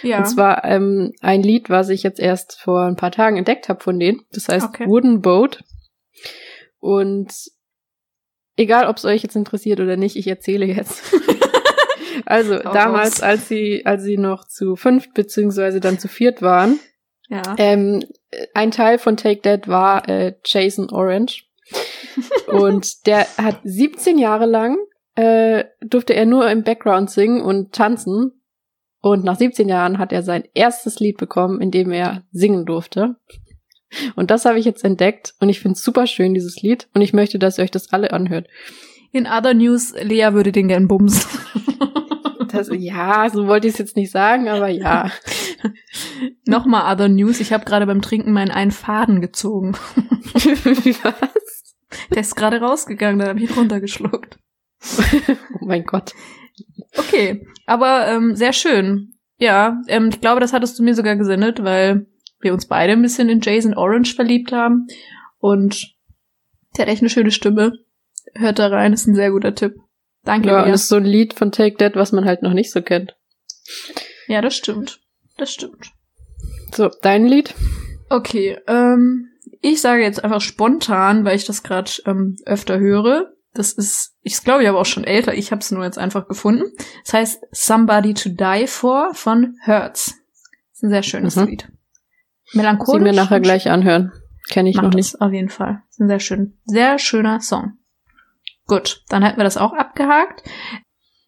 [0.02, 0.18] Ja.
[0.18, 3.82] Und zwar ähm, ein Lied, was ich jetzt erst vor ein paar Tagen entdeckt habe
[3.82, 4.22] von denen.
[4.32, 4.86] Das heißt Okay.
[4.86, 5.62] Wooden Boat.
[6.78, 7.32] Und
[8.56, 11.14] egal, ob es euch jetzt interessiert oder nicht, ich erzähle jetzt.
[12.26, 13.22] also Hau damals, raus.
[13.22, 16.78] als sie, als sie noch zu fünft beziehungsweise dann zu viert waren,
[17.28, 17.42] ja.
[17.58, 18.02] ähm,
[18.54, 21.44] ein Teil von Take That war äh, Jason Orange.
[22.48, 24.76] und der hat 17 Jahre lang
[25.14, 28.32] äh, durfte er nur im Background singen und tanzen.
[29.02, 33.16] Und nach 17 Jahren hat er sein erstes Lied bekommen, in dem er singen durfte.
[34.14, 36.88] Und das habe ich jetzt entdeckt und ich finde es super schön, dieses Lied.
[36.94, 38.46] Und ich möchte, dass ihr euch das alle anhört.
[39.12, 41.28] In other news, Lea würde den gern bumsen.
[42.52, 45.08] Das, ja, so wollte ich es jetzt nicht sagen, aber ja.
[46.46, 47.38] Nochmal Other News.
[47.38, 49.76] Ich habe gerade beim Trinken meinen einen Faden gezogen.
[50.34, 51.76] Was?
[52.10, 54.39] Der ist gerade rausgegangen, da habe ich runtergeschluckt.
[55.60, 56.12] Oh mein Gott.
[56.96, 59.14] Okay, aber ähm, sehr schön.
[59.38, 62.06] Ja, ähm, ich glaube, das hattest du mir sogar gesendet, weil
[62.40, 64.86] wir uns beide ein bisschen in Jason Orange verliebt haben.
[65.38, 65.94] Und
[66.76, 67.72] der hat echt eine schöne Stimme.
[68.34, 69.76] Hört da rein, ist ein sehr guter Tipp.
[70.24, 70.72] Danke, Ja, und Lea.
[70.72, 73.16] das ist so ein Lied von Take That, was man halt noch nicht so kennt.
[74.26, 75.00] Ja, das stimmt.
[75.38, 75.90] Das stimmt.
[76.74, 77.54] So, dein Lied?
[78.10, 79.28] Okay, ähm,
[79.62, 83.32] ich sage jetzt einfach spontan, weil ich das gerade ähm, öfter höre.
[83.54, 85.34] Das ist, ich glaube ich aber auch schon älter.
[85.34, 86.64] Ich habe es nur jetzt einfach gefunden.
[87.04, 90.14] Das heißt Somebody to Die For von Hertz.
[90.14, 91.46] Das ist ein sehr schönes Mhm.
[91.46, 91.68] Lied.
[92.52, 93.02] Sie Melancholisch.
[93.02, 94.12] mir nachher gleich anhören.
[94.48, 95.20] Kenne ich noch nicht.
[95.20, 95.82] auf jeden Fall.
[95.90, 97.74] Ist ein sehr schön, sehr schöner Song.
[98.66, 100.42] Gut, dann hätten wir das auch abgehakt.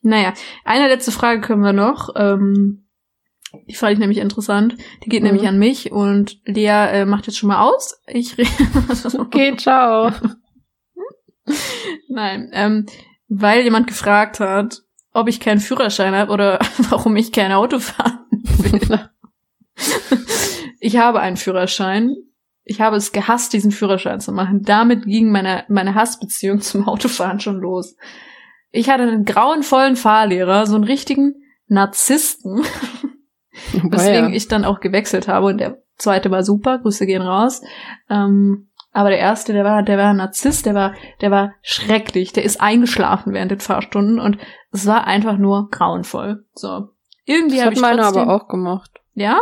[0.02, 0.32] Naja,
[0.64, 2.10] eine letzte Frage können wir noch.
[2.16, 2.88] Ähm,
[3.68, 4.76] die fand ich nämlich interessant.
[5.04, 5.28] Die geht Mhm.
[5.28, 8.00] nämlich an mich und Lea äh, macht jetzt schon mal aus.
[8.06, 8.48] Ich rede.
[9.20, 10.10] Okay, ciao.
[12.08, 12.86] Nein, ähm,
[13.28, 14.82] weil jemand gefragt hat,
[15.12, 16.58] ob ich keinen Führerschein habe oder
[16.90, 19.08] warum ich kein Auto fahren will.
[20.80, 22.14] ich habe einen Führerschein.
[22.64, 24.62] Ich habe es gehasst, diesen Führerschein zu machen.
[24.62, 27.96] Damit ging meine, meine Hassbeziehung zum Autofahren schon los.
[28.70, 31.34] Ich hatte einen grauenvollen Fahrlehrer, so einen richtigen
[31.66, 32.62] Narzissten,
[33.82, 37.62] weswegen ich dann auch gewechselt habe und der zweite war super, Grüße gehen raus.
[38.08, 42.32] Ähm, aber der erste, der war, der war ein Narzisst, der war, der war schrecklich,
[42.32, 44.38] der ist eingeschlafen während den Fahrstunden und
[44.70, 46.44] es war einfach nur grauenvoll.
[46.54, 46.90] So.
[47.24, 48.90] Irgendwie Das hat ich meiner trotzdem, aber auch gemacht.
[49.14, 49.40] Ja?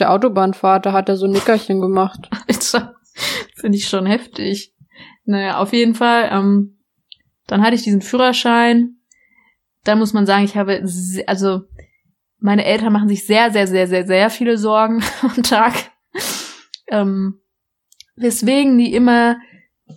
[0.00, 2.28] Der Autobahnfahrt, da hat er so Nickerchen gemacht.
[3.54, 4.74] Finde ich schon heftig.
[5.24, 6.30] Naja, auf jeden Fall.
[6.32, 6.78] Ähm,
[7.46, 8.96] dann hatte ich diesen Führerschein.
[9.84, 10.84] Dann muss man sagen, ich habe,
[11.26, 11.62] also
[12.38, 15.74] meine Eltern machen sich sehr, sehr, sehr, sehr, sehr viele Sorgen am Tag.
[16.88, 17.40] Ähm,
[18.18, 19.36] weswegen die immer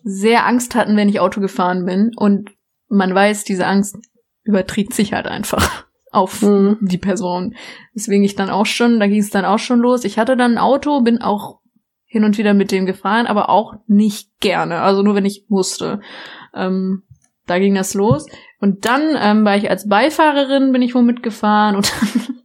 [0.04, 2.12] sehr Angst hatten, wenn ich Auto gefahren bin.
[2.16, 2.52] Und
[2.88, 3.98] man weiß, diese Angst
[4.44, 6.78] überträgt sich halt einfach auf Mhm.
[6.82, 7.56] die Person.
[7.96, 10.04] Deswegen ich dann auch schon, da ging es dann auch schon los.
[10.04, 11.60] Ich hatte dann ein Auto, bin auch
[12.06, 14.82] hin und wieder mit dem gefahren, aber auch nicht gerne.
[14.82, 16.02] Also nur wenn ich musste.
[16.54, 17.04] Ähm,
[17.48, 18.28] da ging das los.
[18.60, 22.42] Und dann ähm, war ich als Beifahrerin, bin ich wohl mitgefahren und dann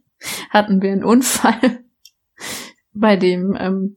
[0.49, 1.83] hatten wir einen Unfall,
[2.93, 3.96] bei dem ähm,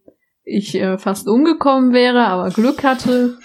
[0.50, 3.38] ich äh, fast umgekommen wäre, aber Glück hatte.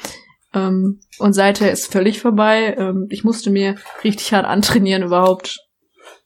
[0.53, 2.75] Ähm, und seither ist völlig vorbei.
[2.77, 5.59] Ähm, ich musste mir richtig hart antrainieren, überhaupt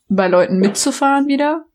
[0.07, 1.65] bei Leuten mitzufahren wieder.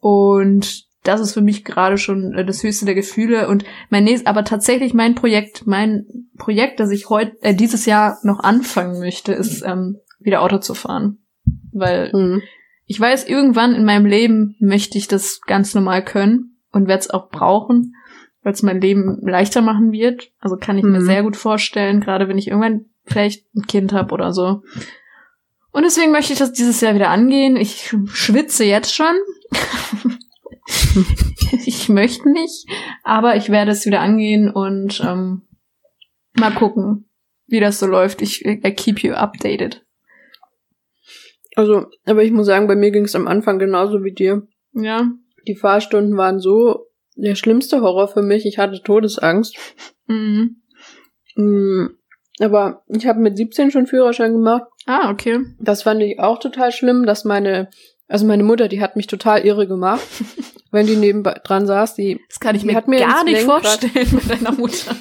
[0.00, 3.48] Und das ist für mich gerade schon äh, das höchste der Gefühle.
[3.48, 6.06] Und mein nächstes, aber tatsächlich mein Projekt, mein
[6.38, 10.74] Projekt, das ich heute, äh, dieses Jahr noch anfangen möchte, ist ähm, wieder Auto zu
[10.74, 11.18] fahren.
[11.72, 12.42] Weil Mhm.
[12.86, 17.10] ich weiß, irgendwann in meinem Leben möchte ich das ganz normal können und werde es
[17.10, 17.94] auch brauchen,
[18.42, 20.32] weil es mein Leben leichter machen wird.
[20.40, 21.04] Also kann ich mir Mhm.
[21.04, 24.62] sehr gut vorstellen, gerade wenn ich irgendwann vielleicht ein Kind habe oder so.
[25.72, 27.56] Und deswegen möchte ich das dieses Jahr wieder angehen.
[27.56, 29.14] Ich schwitze jetzt schon.
[31.64, 32.66] ich möchte nicht,
[33.02, 35.42] aber ich werde es wieder angehen und ähm,
[36.34, 37.08] mal gucken,
[37.46, 38.22] wie das so läuft.
[38.22, 39.84] Ich I keep you updated.
[41.54, 44.46] Also, aber ich muss sagen, bei mir ging es am Anfang genauso wie dir.
[44.72, 45.10] Ja.
[45.48, 46.86] Die Fahrstunden waren so
[47.16, 48.46] der schlimmste Horror für mich.
[48.46, 49.56] Ich hatte Todesangst.
[50.06, 50.56] Mhm.
[51.36, 51.86] Mm,
[52.40, 54.64] Aber ich habe mit 17 schon Führerschein gemacht.
[54.86, 55.40] Ah, okay.
[55.60, 57.68] Das fand ich auch total schlimm, dass meine,
[58.08, 60.02] also meine Mutter, die hat mich total irre gemacht,
[60.70, 61.94] wenn die neben dran saß.
[61.94, 64.96] Die, Das kann ich mir, hat mir gar nicht Lenkrad- vorstellen mit deiner Mutter.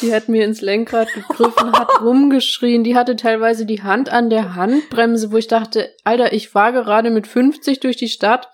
[0.00, 2.84] die hat mir ins Lenkrad gegriffen, hat rumgeschrien.
[2.84, 7.10] Die hatte teilweise die Hand an der Handbremse, wo ich dachte, Alter, ich fahre gerade
[7.10, 8.48] mit 50 durch die Stadt.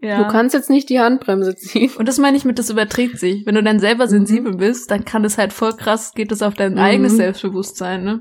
[0.00, 0.22] Ja.
[0.22, 1.90] Du kannst jetzt nicht die Handbremse ziehen.
[1.98, 3.44] Und das meine ich mit, das überträgt sich.
[3.46, 4.10] Wenn du dann selber Mhm.
[4.10, 6.78] sensibel bist, dann kann das halt voll krass, geht das auf dein Mhm.
[6.78, 8.20] eigenes Selbstbewusstsein, ne?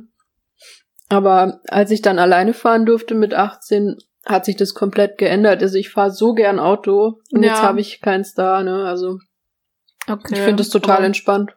[1.10, 5.62] Aber als ich dann alleine fahren durfte mit 18, hat sich das komplett geändert.
[5.62, 7.50] Also ich fahre so gern Auto und Ja.
[7.52, 8.84] jetzt habe ich keins da, ne?
[8.86, 9.20] Also
[10.10, 10.34] Okay.
[10.34, 11.56] ich finde das total Aber entspannt.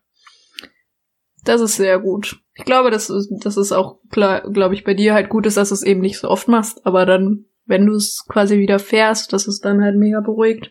[1.44, 2.40] Das ist sehr gut.
[2.54, 5.70] Ich glaube, das ist, das ist auch, glaube ich, bei dir halt gut ist, dass
[5.70, 9.32] du es eben nicht so oft machst, aber dann, wenn du es quasi wieder fährst,
[9.32, 10.70] dass es dann halt mega beruhigt.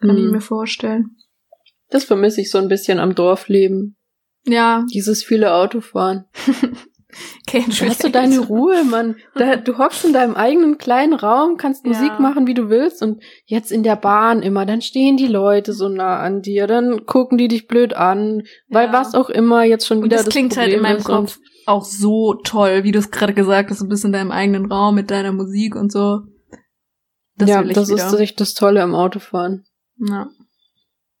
[0.00, 0.30] Kann ich Mhm.
[0.32, 1.16] mir vorstellen.
[1.90, 3.96] Das vermisse ich so ein bisschen am Dorfleben.
[4.46, 6.24] Ja, Dieses viele Autofahren.
[7.46, 9.16] kenn Da hast du deine Ruhe, Mann.
[9.34, 11.92] Da, du hockst in deinem eigenen kleinen Raum, kannst Ja.
[11.92, 13.02] Musik machen, wie du willst.
[13.02, 17.04] Und jetzt in der Bahn immer, dann stehen die Leute so nah an dir, dann
[17.06, 18.92] gucken die dich blöd an, weil Ja.
[18.92, 21.84] was auch immer jetzt schon Und wieder das klingt halt in Problem meinem Kopf auch
[21.84, 25.10] so toll, wie du es gerade gesagt hast, du bist in deinem eigenen Raum mit
[25.10, 26.20] deiner Musik und so.
[27.36, 28.06] Das ja, das wieder.
[28.06, 29.64] ist echt das Tolle am Autofahren.
[29.98, 30.28] Ja.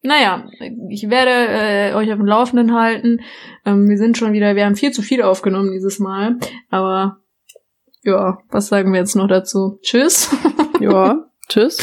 [0.02, 0.48] Naja,
[0.88, 3.20] ich werde äh, euch auf dem Laufenden halten.
[3.66, 6.38] Ähm, wir sind schon wieder, wir haben viel zu viel aufgenommen dieses Mal.
[6.70, 7.18] Aber
[8.02, 9.78] ja, was sagen wir jetzt noch dazu?
[9.82, 10.34] Tschüss.
[10.80, 11.78] Ja, tschüss.